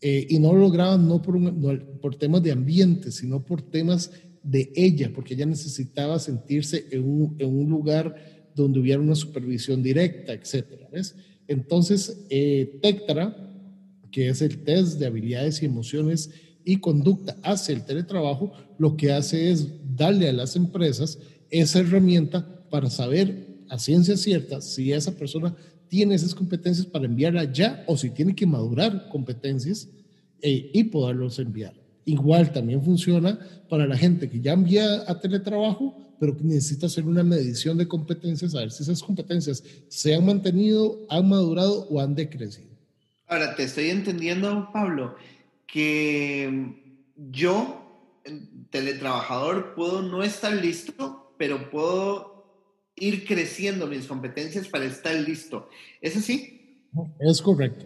Eh, 0.00 0.26
y 0.30 0.38
no 0.38 0.52
lo 0.52 0.60
lograba 0.60 0.96
no 0.96 1.20
por, 1.22 1.40
no 1.40 1.76
por 2.00 2.14
temas 2.14 2.40
de 2.42 2.52
ambiente, 2.52 3.10
sino 3.10 3.44
por 3.44 3.62
temas 3.62 4.12
de 4.44 4.72
ella, 4.76 5.10
porque 5.14 5.34
ella 5.34 5.46
necesitaba 5.46 6.20
sentirse 6.20 6.86
en 6.90 7.02
un, 7.04 7.36
un 7.40 7.68
lugar 7.68 8.14
donde 8.54 8.78
hubiera 8.78 9.00
una 9.00 9.16
supervisión 9.16 9.82
directa, 9.82 10.32
etcétera. 10.32 10.88
Entonces, 11.48 12.26
eh, 12.30 12.78
Tectra, 12.80 13.36
que 14.12 14.28
es 14.28 14.40
el 14.40 14.62
test 14.62 15.00
de 15.00 15.06
habilidades 15.06 15.62
y 15.62 15.66
emociones 15.66 16.30
y 16.64 16.76
conducta 16.76 17.36
hacia 17.42 17.74
el 17.74 17.84
teletrabajo, 17.84 18.52
lo 18.78 18.96
que 18.96 19.10
hace 19.10 19.50
es 19.50 19.68
darle 19.96 20.28
a 20.28 20.32
las 20.32 20.54
empresas 20.54 21.18
esa 21.52 21.80
herramienta 21.80 22.66
para 22.68 22.90
saber 22.90 23.46
a 23.68 23.78
ciencia 23.78 24.16
cierta 24.16 24.60
si 24.60 24.92
esa 24.92 25.12
persona 25.12 25.54
tiene 25.88 26.14
esas 26.14 26.34
competencias 26.34 26.86
para 26.86 27.04
enviarla 27.04 27.44
ya 27.52 27.84
o 27.86 27.96
si 27.96 28.10
tiene 28.10 28.34
que 28.34 28.46
madurar 28.46 29.08
competencias 29.10 29.88
eh, 30.40 30.70
y 30.72 30.84
poderlos 30.84 31.38
enviar. 31.38 31.74
Igual 32.06 32.50
también 32.50 32.82
funciona 32.82 33.38
para 33.68 33.86
la 33.86 33.96
gente 33.96 34.28
que 34.28 34.40
ya 34.40 34.54
envía 34.54 35.04
a 35.06 35.20
teletrabajo, 35.20 36.16
pero 36.18 36.36
que 36.36 36.44
necesita 36.44 36.86
hacer 36.86 37.04
una 37.04 37.22
medición 37.22 37.76
de 37.76 37.86
competencias, 37.86 38.54
a 38.54 38.60
ver 38.60 38.72
si 38.72 38.82
esas 38.82 39.02
competencias 39.02 39.62
se 39.88 40.14
han 40.14 40.24
mantenido, 40.24 40.98
han 41.10 41.28
madurado 41.28 41.86
o 41.90 42.00
han 42.00 42.14
decrecido. 42.14 42.70
Ahora, 43.26 43.54
te 43.54 43.64
estoy 43.64 43.90
entendiendo, 43.90 44.70
Pablo, 44.72 45.14
que 45.66 46.74
yo, 47.30 47.82
teletrabajador, 48.70 49.74
puedo 49.74 50.02
no 50.02 50.22
estar 50.22 50.54
listo, 50.54 51.21
pero 51.42 51.68
puedo 51.72 52.44
ir 52.94 53.26
creciendo 53.26 53.88
mis 53.88 54.06
competencias 54.06 54.68
para 54.68 54.84
estar 54.84 55.12
listo. 55.16 55.68
¿Es 56.00 56.16
así? 56.16 56.86
Es 57.18 57.42
correcto. 57.42 57.84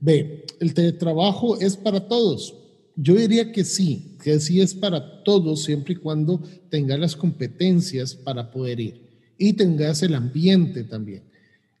Ve, 0.00 0.46
el 0.60 0.72
teletrabajo 0.72 1.60
es 1.60 1.76
para 1.76 2.08
todos 2.08 2.54
yo 2.96 3.14
diría 3.16 3.52
que 3.52 3.62
sí, 3.64 4.16
que 4.24 4.40
sí 4.40 4.62
es 4.62 4.74
para 4.74 5.22
todos 5.22 5.64
siempre 5.64 5.92
y 5.92 5.96
cuando 5.96 6.40
tengas 6.70 6.98
las 6.98 7.14
competencias 7.14 8.14
para 8.14 8.50
poder 8.50 8.80
ir 8.80 9.00
y 9.36 9.52
tengas 9.52 10.02
el 10.02 10.14
ambiente 10.14 10.82
también. 10.82 11.22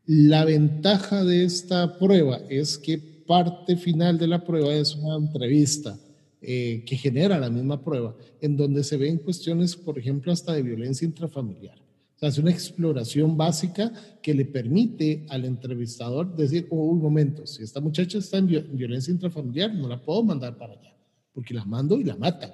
La 0.04 0.44
ventaja 0.44 1.24
de 1.24 1.44
esta 1.44 1.98
prueba 1.98 2.42
es 2.50 2.76
que 2.76 2.98
parte 2.98 3.78
final 3.78 4.18
de 4.18 4.26
la 4.26 4.44
prueba 4.44 4.74
es 4.74 4.94
una 4.94 5.16
entrevista 5.16 5.98
eh, 6.42 6.82
que 6.86 6.96
genera 6.96 7.38
la 7.38 7.50
misma 7.50 7.82
prueba, 7.82 8.14
en 8.40 8.56
donde 8.56 8.84
se 8.84 8.96
ven 8.96 9.18
cuestiones, 9.18 9.76
por 9.76 9.98
ejemplo, 9.98 10.32
hasta 10.32 10.52
de 10.52 10.62
violencia 10.62 11.06
intrafamiliar. 11.06 11.78
O 11.78 12.18
sea, 12.18 12.28
es 12.30 12.38
una 12.38 12.50
exploración 12.50 13.36
básica 13.36 13.92
que 14.22 14.34
le 14.34 14.46
permite 14.46 15.26
al 15.28 15.44
entrevistador 15.44 16.34
decir, 16.34 16.66
oh, 16.70 16.76
un 16.76 17.00
momento, 17.00 17.46
si 17.46 17.62
esta 17.62 17.80
muchacha 17.80 18.18
está 18.18 18.38
en 18.38 18.46
violencia 18.46 19.12
intrafamiliar, 19.12 19.74
no 19.74 19.88
la 19.88 20.00
puedo 20.00 20.22
mandar 20.22 20.56
para 20.56 20.72
allá 20.72 20.96
porque 21.36 21.52
la 21.52 21.66
mando 21.66 22.00
y 22.00 22.04
la 22.04 22.16
matan. 22.16 22.50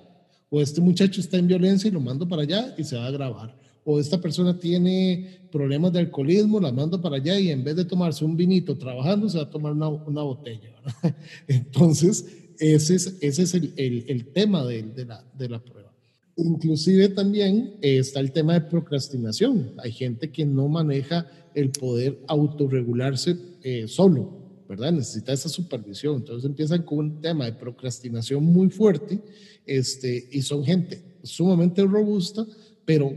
O 0.50 0.60
este 0.60 0.80
muchacho 0.80 1.20
está 1.20 1.36
en 1.36 1.46
violencia 1.46 1.86
y 1.86 1.92
lo 1.92 2.00
mando 2.00 2.28
para 2.28 2.42
allá 2.42 2.74
y 2.76 2.82
se 2.82 2.96
va 2.96 3.06
a 3.06 3.12
grabar. 3.12 3.56
O 3.84 4.00
esta 4.00 4.20
persona 4.20 4.58
tiene 4.58 5.46
problemas 5.52 5.92
de 5.92 6.00
alcoholismo, 6.00 6.58
la 6.58 6.72
mando 6.72 7.00
para 7.00 7.16
allá 7.16 7.38
y 7.38 7.50
en 7.50 7.62
vez 7.62 7.76
de 7.76 7.84
tomarse 7.84 8.24
un 8.24 8.36
vinito 8.36 8.76
trabajando, 8.76 9.28
se 9.28 9.38
va 9.38 9.44
a 9.44 9.50
tomar 9.50 9.70
una, 9.70 9.88
una 9.88 10.22
botella. 10.22 10.74
Entonces, 11.46 12.41
ese 12.58 12.94
es, 12.94 13.18
ese 13.20 13.42
es 13.42 13.54
el, 13.54 13.72
el, 13.76 14.04
el 14.08 14.26
tema 14.26 14.64
de, 14.64 14.82
de, 14.82 15.04
la, 15.04 15.24
de 15.36 15.48
la 15.48 15.62
prueba. 15.62 15.92
Inclusive 16.36 17.08
también 17.10 17.74
está 17.82 18.20
el 18.20 18.32
tema 18.32 18.54
de 18.54 18.62
procrastinación. 18.62 19.72
Hay 19.78 19.92
gente 19.92 20.30
que 20.30 20.46
no 20.46 20.68
maneja 20.68 21.26
el 21.54 21.70
poder 21.70 22.18
autorregularse 22.26 23.36
eh, 23.62 23.86
solo. 23.86 24.42
¿verdad? 24.68 24.92
Necesita 24.92 25.34
esa 25.34 25.50
supervisión. 25.50 26.16
Entonces 26.16 26.48
empiezan 26.48 26.82
con 26.82 26.98
un 26.98 27.20
tema 27.20 27.44
de 27.44 27.52
procrastinación 27.52 28.42
muy 28.42 28.70
fuerte 28.70 29.20
este, 29.66 30.28
y 30.32 30.40
son 30.40 30.64
gente 30.64 31.02
sumamente 31.22 31.84
robusta, 31.84 32.46
pero 32.86 33.12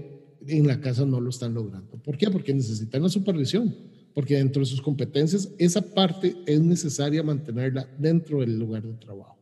en 0.46 0.68
la 0.68 0.82
casa 0.82 1.06
no 1.06 1.22
lo 1.22 1.30
están 1.30 1.54
logrando. 1.54 1.98
¿Por 2.04 2.18
qué? 2.18 2.30
Porque 2.30 2.54
necesitan 2.54 3.02
la 3.02 3.10
supervisión, 3.10 3.74
porque 4.16 4.36
dentro 4.36 4.62
de 4.62 4.66
sus 4.66 4.82
competencias 4.82 5.50
esa 5.60 5.82
parte 5.94 6.36
es 6.48 6.60
necesaria 6.62 7.22
mantenerla 7.22 7.88
dentro 8.00 8.40
del 8.40 8.58
lugar 8.58 8.82
de 8.82 8.94
trabajo. 8.94 9.38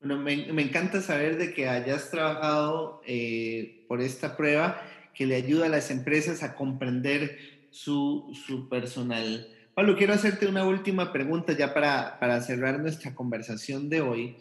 Bueno, 0.00 0.18
me, 0.18 0.52
me 0.52 0.62
encanta 0.62 1.00
saber 1.00 1.38
de 1.38 1.54
que 1.54 1.66
hayas 1.66 2.10
trabajado 2.10 3.00
eh, 3.06 3.86
por 3.88 4.02
esta 4.02 4.36
prueba 4.36 4.80
que 5.14 5.26
le 5.26 5.36
ayuda 5.36 5.66
a 5.66 5.70
las 5.70 5.90
empresas 5.90 6.42
a 6.42 6.54
comprender 6.54 7.38
su, 7.70 8.30
su 8.46 8.68
personal. 8.68 9.48
Pablo, 9.74 9.96
quiero 9.96 10.12
hacerte 10.12 10.46
una 10.46 10.66
última 10.66 11.10
pregunta 11.10 11.56
ya 11.56 11.72
para, 11.72 12.20
para 12.20 12.42
cerrar 12.42 12.78
nuestra 12.80 13.14
conversación 13.14 13.88
de 13.88 14.02
hoy. 14.02 14.36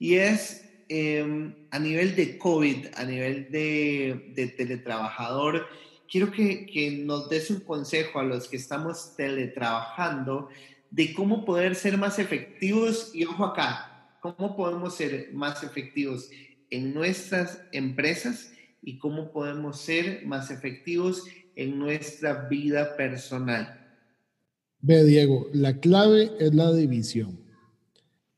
Y 0.00 0.14
es, 0.16 0.68
em, 0.88 1.54
a 1.70 1.78
nivel 1.78 2.16
de 2.16 2.36
COVID, 2.36 2.88
a 2.96 3.04
nivel 3.04 3.50
de, 3.50 4.32
de 4.34 4.48
teletrabajador, 4.48 5.66
quiero 6.10 6.30
que, 6.30 6.66
que, 6.66 6.90
nos 6.90 7.28
des 7.28 7.50
un 7.50 7.60
consejo 7.60 8.18
a 8.20 8.24
los 8.24 8.48
que 8.48 8.56
estamos 8.56 9.14
teletrabajando 9.16 10.48
de 10.90 11.12
cómo 11.12 11.44
poder 11.44 11.74
ser 11.74 11.98
más 11.98 12.18
efectivos 12.18 13.10
y 13.14 13.24
ojo 13.24 13.44
acá, 13.44 14.18
cómo 14.20 14.56
podemos 14.56 14.94
ser 14.94 15.30
más 15.32 15.62
efectivos 15.62 16.30
en 16.70 16.94
nuestras 16.94 17.60
empresas 17.72 18.52
y 18.82 18.98
cómo 18.98 19.32
podemos 19.32 19.80
ser 19.80 20.24
más 20.26 20.50
efectivos 20.50 21.24
en 21.56 21.78
nuestra 21.78 22.48
vida 22.48 22.96
personal. 22.96 23.80
Ve, 24.80 25.04
Diego, 25.04 25.48
la 25.52 25.80
clave 25.80 26.32
es 26.38 26.54
la 26.54 26.72
división. 26.72 27.40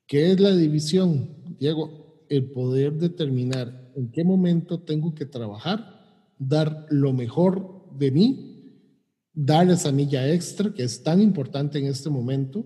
¿Qué 0.06 0.30
es 0.32 0.40
la 0.40 0.54
división? 0.54 1.34
Diego, 1.58 2.24
el 2.28 2.50
poder 2.50 2.92
determinar 2.92 3.92
en 3.96 4.10
qué 4.12 4.22
momento 4.22 4.80
tengo 4.80 5.14
que 5.14 5.26
trabajar, 5.26 5.95
dar 6.38 6.86
lo 6.90 7.12
mejor 7.12 7.86
de 7.98 8.10
mí, 8.10 8.56
dar 9.32 9.70
esa 9.70 9.92
milla 9.92 10.32
extra 10.32 10.72
que 10.72 10.82
es 10.82 11.02
tan 11.02 11.20
importante 11.20 11.78
en 11.78 11.86
este 11.86 12.10
momento, 12.10 12.64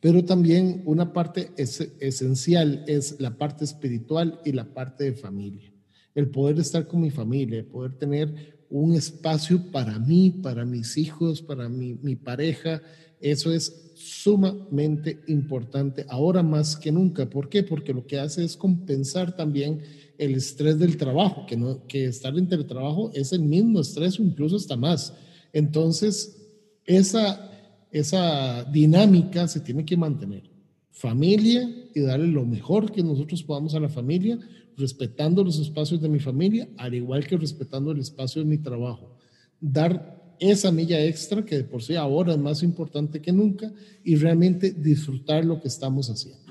pero 0.00 0.24
también 0.24 0.82
una 0.84 1.12
parte 1.12 1.50
es, 1.56 1.80
esencial 1.98 2.84
es 2.86 3.20
la 3.20 3.38
parte 3.38 3.64
espiritual 3.64 4.40
y 4.44 4.52
la 4.52 4.72
parte 4.72 5.04
de 5.04 5.14
familia. 5.14 5.72
El 6.14 6.30
poder 6.30 6.58
estar 6.58 6.86
con 6.86 7.00
mi 7.00 7.10
familia, 7.10 7.58
el 7.58 7.66
poder 7.66 7.94
tener 7.94 8.66
un 8.68 8.94
espacio 8.94 9.70
para 9.72 9.98
mí, 9.98 10.30
para 10.42 10.64
mis 10.64 10.96
hijos, 10.96 11.42
para 11.42 11.68
mi, 11.68 11.94
mi 11.94 12.16
pareja, 12.16 12.82
eso 13.20 13.52
es 13.52 13.92
sumamente 13.94 15.20
importante 15.28 16.04
ahora 16.08 16.42
más 16.42 16.76
que 16.76 16.92
nunca. 16.92 17.28
¿Por 17.30 17.48
qué? 17.48 17.62
Porque 17.62 17.94
lo 17.94 18.06
que 18.06 18.18
hace 18.18 18.44
es 18.44 18.56
compensar 18.56 19.34
también 19.34 19.80
el 20.18 20.34
estrés 20.34 20.78
del 20.78 20.96
trabajo, 20.96 21.46
que, 21.46 21.56
no, 21.56 21.86
que 21.86 22.06
estar 22.06 22.36
en 22.36 22.48
teletrabajo 22.48 23.10
es 23.14 23.32
el 23.32 23.42
mismo 23.42 23.80
estrés 23.80 24.18
o 24.18 24.22
incluso 24.22 24.56
hasta 24.56 24.76
más. 24.76 25.14
Entonces, 25.52 26.36
esa, 26.84 27.50
esa 27.90 28.64
dinámica 28.64 29.48
se 29.48 29.60
tiene 29.60 29.84
que 29.84 29.96
mantener. 29.96 30.50
Familia 30.90 31.68
y 31.94 32.00
darle 32.00 32.28
lo 32.28 32.44
mejor 32.44 32.92
que 32.92 33.02
nosotros 33.02 33.42
podamos 33.42 33.74
a 33.74 33.80
la 33.80 33.88
familia, 33.88 34.38
respetando 34.76 35.44
los 35.44 35.58
espacios 35.58 36.00
de 36.00 36.08
mi 36.08 36.18
familia, 36.18 36.68
al 36.76 36.94
igual 36.94 37.26
que 37.26 37.36
respetando 37.36 37.92
el 37.92 38.00
espacio 38.00 38.42
de 38.42 38.48
mi 38.48 38.58
trabajo. 38.58 39.16
Dar 39.60 40.34
esa 40.40 40.72
milla 40.72 41.02
extra 41.04 41.44
que 41.44 41.56
de 41.56 41.64
por 41.64 41.82
sí 41.82 41.94
ahora 41.94 42.32
es 42.32 42.38
más 42.38 42.62
importante 42.62 43.20
que 43.20 43.32
nunca 43.32 43.72
y 44.02 44.16
realmente 44.16 44.72
disfrutar 44.72 45.44
lo 45.44 45.60
que 45.60 45.68
estamos 45.68 46.10
haciendo. 46.10 46.42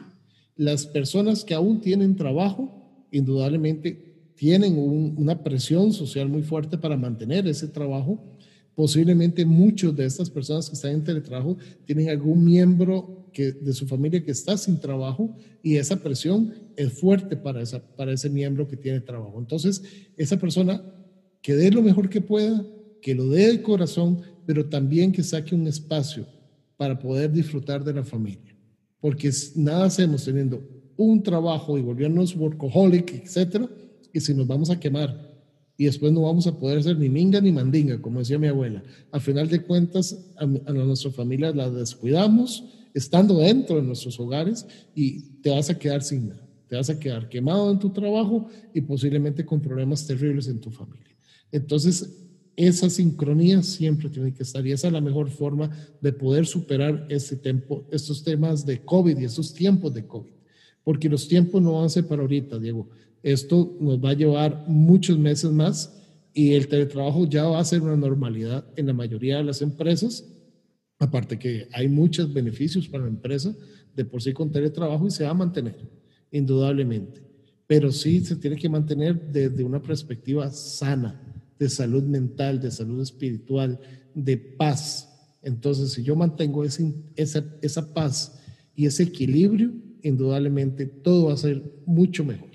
Las 0.55 0.85
personas 0.85 1.43
que 1.43 1.53
aún 1.53 1.81
tienen 1.81 2.15
trabajo, 2.15 2.82
indudablemente 3.13 4.13
tienen 4.35 4.77
una 4.77 5.41
presión 5.41 5.93
social 5.93 6.27
muy 6.27 6.41
fuerte 6.41 6.77
para 6.77 6.97
mantener 6.97 7.47
ese 7.47 7.67
trabajo. 7.67 8.21
Posiblemente 8.75 9.45
muchos 9.45 9.95
de 9.95 10.05
estas 10.05 10.29
personas 10.29 10.67
que 10.67 10.75
están 10.75 10.91
en 10.91 11.03
teletrabajo 11.03 11.57
tienen 11.85 12.09
algún 12.09 12.43
miembro 12.43 13.23
de 13.35 13.73
su 13.73 13.87
familia 13.87 14.23
que 14.23 14.31
está 14.31 14.57
sin 14.57 14.79
trabajo 14.79 15.35
y 15.61 15.77
esa 15.77 15.95
presión 15.95 16.53
es 16.75 16.91
fuerte 16.93 17.35
para, 17.35 17.63
para 17.95 18.13
ese 18.13 18.29
miembro 18.29 18.67
que 18.67 18.77
tiene 18.77 18.99
trabajo. 18.99 19.39
Entonces, 19.39 19.81
esa 20.17 20.37
persona 20.37 20.83
que 21.41 21.55
dé 21.55 21.71
lo 21.71 21.81
mejor 21.81 22.09
que 22.09 22.21
pueda, 22.21 22.65
que 23.01 23.15
lo 23.15 23.29
dé 23.29 23.51
de 23.51 23.61
corazón, 23.61 24.21
pero 24.45 24.65
también 24.65 25.11
que 25.11 25.23
saque 25.23 25.55
un 25.55 25.67
espacio 25.67 26.25
para 26.77 26.97
poder 26.97 27.31
disfrutar 27.31 27.83
de 27.83 27.93
la 27.93 28.03
familia. 28.03 28.55
Porque 28.99 29.31
nada 29.55 29.85
hacemos 29.85 30.25
teniendo 30.25 30.61
un 30.97 31.23
trabajo 31.23 31.77
y 31.77 31.81
volvernos 31.81 32.35
workaholic, 32.35 33.23
etcétera, 33.23 33.69
y 34.11 34.19
si 34.19 34.33
nos 34.33 34.47
vamos 34.47 34.69
a 34.69 34.79
quemar 34.79 35.33
y 35.77 35.85
después 35.85 36.13
no 36.13 36.21
vamos 36.21 36.45
a 36.47 36.57
poder 36.57 36.79
hacer 36.79 36.97
ni 36.97 37.09
minga 37.09 37.41
ni 37.41 37.51
mandinga, 37.51 38.01
como 38.01 38.19
decía 38.19 38.37
mi 38.37 38.47
abuela. 38.47 38.83
Al 39.11 39.21
final 39.21 39.49
de 39.49 39.61
cuentas, 39.61 40.17
a, 40.37 40.43
a 40.43 40.73
nuestra 40.73 41.11
familia 41.11 41.51
la 41.51 41.69
descuidamos 41.69 42.63
estando 42.93 43.39
dentro 43.39 43.77
de 43.77 43.81
nuestros 43.81 44.19
hogares 44.19 44.65
y 44.93 45.21
te 45.41 45.49
vas 45.49 45.69
a 45.69 45.77
quedar 45.77 46.03
sin 46.03 46.29
nada. 46.29 46.47
Te 46.67 46.75
vas 46.75 46.89
a 46.89 46.99
quedar 46.99 47.27
quemado 47.27 47.71
en 47.71 47.79
tu 47.79 47.89
trabajo 47.89 48.47
y 48.73 48.81
posiblemente 48.81 49.45
con 49.45 49.61
problemas 49.61 50.05
terribles 50.05 50.47
en 50.47 50.59
tu 50.59 50.71
familia. 50.71 51.15
Entonces, 51.51 52.23
esa 52.55 52.89
sincronía 52.89 53.63
siempre 53.63 54.09
tiene 54.09 54.33
que 54.33 54.43
estar 54.43 54.65
y 54.65 54.71
esa 54.71 54.87
es 54.87 54.93
la 54.93 55.01
mejor 55.01 55.29
forma 55.29 55.71
de 56.01 56.13
poder 56.13 56.45
superar 56.45 57.07
este 57.09 57.35
tiempo, 57.35 57.87
estos 57.91 58.23
temas 58.23 58.65
de 58.65 58.83
COVID 58.83 59.17
y 59.17 59.25
estos 59.25 59.53
tiempos 59.53 59.93
de 59.93 60.05
COVID. 60.05 60.31
Porque 60.83 61.09
los 61.09 61.27
tiempos 61.27 61.61
no 61.61 61.73
van 61.73 61.85
a 61.85 61.89
ser 61.89 62.05
para 62.05 62.21
ahorita, 62.21 62.59
Diego. 62.59 62.89
Esto 63.21 63.77
nos 63.79 64.03
va 64.03 64.09
a 64.09 64.15
llevar 64.15 64.65
muchos 64.67 65.17
meses 65.17 65.51
más 65.51 65.93
y 66.33 66.53
el 66.53 66.67
teletrabajo 66.67 67.25
ya 67.27 67.45
va 67.45 67.59
a 67.59 67.65
ser 67.65 67.81
una 67.81 67.95
normalidad 67.95 68.65
en 68.75 68.87
la 68.87 68.93
mayoría 68.93 69.37
de 69.37 69.43
las 69.43 69.61
empresas. 69.61 70.25
Aparte 70.99 71.39
que 71.39 71.67
hay 71.71 71.87
muchos 71.87 72.33
beneficios 72.33 72.87
para 72.87 73.03
la 73.03 73.09
empresa 73.09 73.55
de 73.95 74.05
por 74.05 74.21
sí 74.21 74.33
con 74.33 74.51
teletrabajo 74.51 75.07
y 75.07 75.11
se 75.11 75.23
va 75.23 75.29
a 75.29 75.35
mantener, 75.35 75.77
indudablemente. 76.31 77.21
Pero 77.67 77.91
sí 77.91 78.19
se 78.25 78.35
tiene 78.35 78.57
que 78.57 78.69
mantener 78.69 79.31
desde 79.31 79.63
una 79.63 79.81
perspectiva 79.81 80.49
sana 80.51 81.21
de 81.57 81.69
salud 81.69 82.03
mental, 82.03 82.59
de 82.59 82.71
salud 82.71 83.01
espiritual, 83.01 83.79
de 84.13 84.37
paz. 84.37 85.09
Entonces, 85.41 85.91
si 85.93 86.03
yo 86.03 86.15
mantengo 86.15 86.63
ese, 86.63 86.93
esa, 87.15 87.45
esa 87.61 87.93
paz 87.93 88.39
y 88.75 88.85
ese 88.85 89.03
equilibrio, 89.03 89.71
indudablemente 90.03 90.85
todo 90.85 91.27
va 91.27 91.33
a 91.33 91.37
ser 91.37 91.63
mucho 91.85 92.23
mejor. 92.23 92.49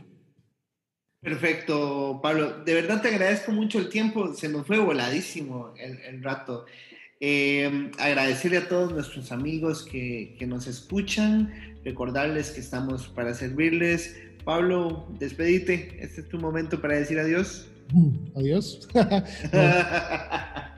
Perfecto, 1.20 2.20
Pablo. 2.22 2.62
De 2.64 2.74
verdad 2.74 3.02
te 3.02 3.08
agradezco 3.08 3.50
mucho 3.50 3.78
el 3.78 3.88
tiempo. 3.88 4.34
Se 4.34 4.48
nos 4.48 4.66
fue 4.66 4.78
voladísimo 4.78 5.74
el, 5.78 5.98
el 6.00 6.22
rato. 6.22 6.64
Eh, 7.20 7.90
agradecerle 7.98 8.58
a 8.58 8.68
todos 8.68 8.92
nuestros 8.92 9.32
amigos 9.32 9.82
que, 9.82 10.36
que, 10.38 10.46
nos 10.46 10.68
escuchan, 10.68 11.52
recordarles 11.84 12.52
que 12.52 12.60
estamos 12.60 13.08
para 13.08 13.34
servirles. 13.34 14.14
Pablo, 14.44 15.08
despedite. 15.18 15.98
Este 16.00 16.20
es 16.20 16.28
tu 16.28 16.38
momento 16.38 16.80
para 16.80 16.94
decir 16.96 17.18
adiós. 17.18 17.66
Adiós. 18.36 18.88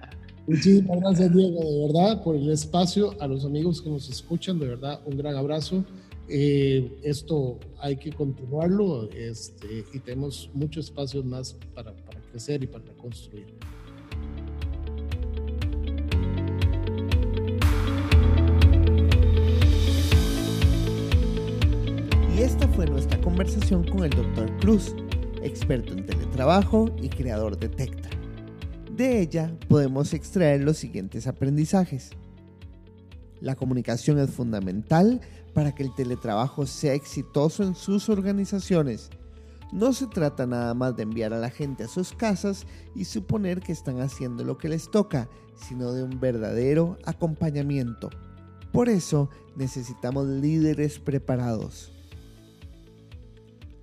Muchísimas 0.47 1.01
gracias, 1.01 1.33
Diego, 1.33 1.61
de 1.61 1.87
verdad, 1.87 2.23
por 2.25 2.35
el 2.35 2.51
espacio. 2.51 3.15
A 3.21 3.27
los 3.27 3.45
amigos 3.45 3.83
que 3.83 3.91
nos 3.91 4.09
escuchan, 4.09 4.59
de 4.59 4.69
verdad, 4.69 5.01
un 5.05 5.17
gran 5.17 5.37
abrazo. 5.37 5.85
Eh, 6.33 7.01
esto 7.03 7.59
hay 7.81 7.97
que 7.97 8.13
continuarlo 8.13 9.11
este, 9.11 9.85
y 9.93 9.99
tenemos 9.99 10.49
muchos 10.55 10.85
espacios 10.85 11.25
más 11.25 11.57
para, 11.75 11.93
para 11.93 12.21
crecer 12.31 12.63
y 12.63 12.69
para 12.69 12.85
construir. 12.99 13.47
Y 22.37 22.43
esta 22.43 22.69
fue 22.69 22.87
nuestra 22.87 23.21
conversación 23.21 23.83
con 23.89 24.05
el 24.05 24.11
Dr. 24.11 24.57
Cruz 24.61 24.95
experto 25.43 25.95
en 25.95 26.07
teletrabajo 26.07 26.95
y 27.03 27.09
creador 27.09 27.59
de 27.59 27.71
Tectra. 27.71 28.11
De 28.97 29.21
ella 29.21 29.53
podemos 29.69 30.15
extraer 30.15 30.61
los 30.61 30.77
siguientes 30.77 31.27
aprendizajes. 31.27 32.11
La 33.41 33.57
comunicación 33.57 34.19
es 34.19 34.31
fundamental 34.31 35.21
para 35.55 35.75
que 35.75 35.83
el 35.83 35.95
teletrabajo 35.95 36.67
sea 36.67 36.95
exitoso 36.95 37.63
en 37.63 37.75
sus 37.75 38.09
organizaciones. 38.09 39.11
No 39.73 39.93
se 39.93 40.07
trata 40.07 40.47
nada 40.47 40.75
más 40.75 40.97
de 40.97 41.05
enviar 41.05 41.33
a 41.33 41.39
la 41.39 41.51
gente 41.51 41.85
a 41.85 41.89
sus 41.89 42.13
casas 42.13 42.67
y 42.95 43.05
suponer 43.05 43.61
que 43.61 43.73
están 43.73 44.01
haciendo 44.01 44.45
lo 44.45 44.59
que 44.59 44.69
les 44.69 44.91
toca, 44.91 45.29
sino 45.55 45.93
de 45.93 46.03
un 46.03 46.19
verdadero 46.19 46.99
acompañamiento. 47.05 48.11
Por 48.73 48.89
eso 48.89 49.31
necesitamos 49.57 50.27
líderes 50.27 50.99
preparados. 50.99 51.93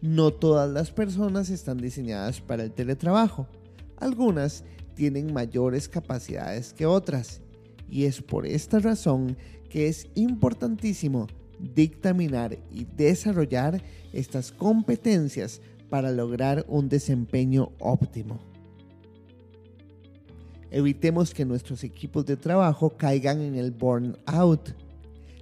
No 0.01 0.31
todas 0.31 0.69
las 0.69 0.91
personas 0.91 1.49
están 1.49 1.77
diseñadas 1.77 2.41
para 2.41 2.63
el 2.63 2.71
teletrabajo. 2.71 3.47
Algunas 3.97 4.63
tienen 4.93 5.33
mayores 5.33 5.89
capacidades 5.89 6.73
que 6.73 6.85
otras. 6.85 7.41
Y 7.89 8.05
es 8.05 8.21
por 8.21 8.45
esta 8.45 8.79
razón 8.79 9.37
que 9.69 9.87
es 9.87 10.07
importantísimo 10.15 11.27
dictaminar 11.59 12.57
y 12.71 12.85
desarrollar 12.85 13.81
estas 14.13 14.51
competencias 14.51 15.61
para 15.89 16.11
lograr 16.11 16.65
un 16.67 16.89
desempeño 16.89 17.71
óptimo. 17.79 18.39
Evitemos 20.69 21.33
que 21.33 21.45
nuestros 21.45 21.83
equipos 21.83 22.25
de 22.25 22.35
trabajo 22.35 22.89
caigan 22.97 23.41
en 23.41 23.55
el 23.55 23.71
burnout 23.71 24.75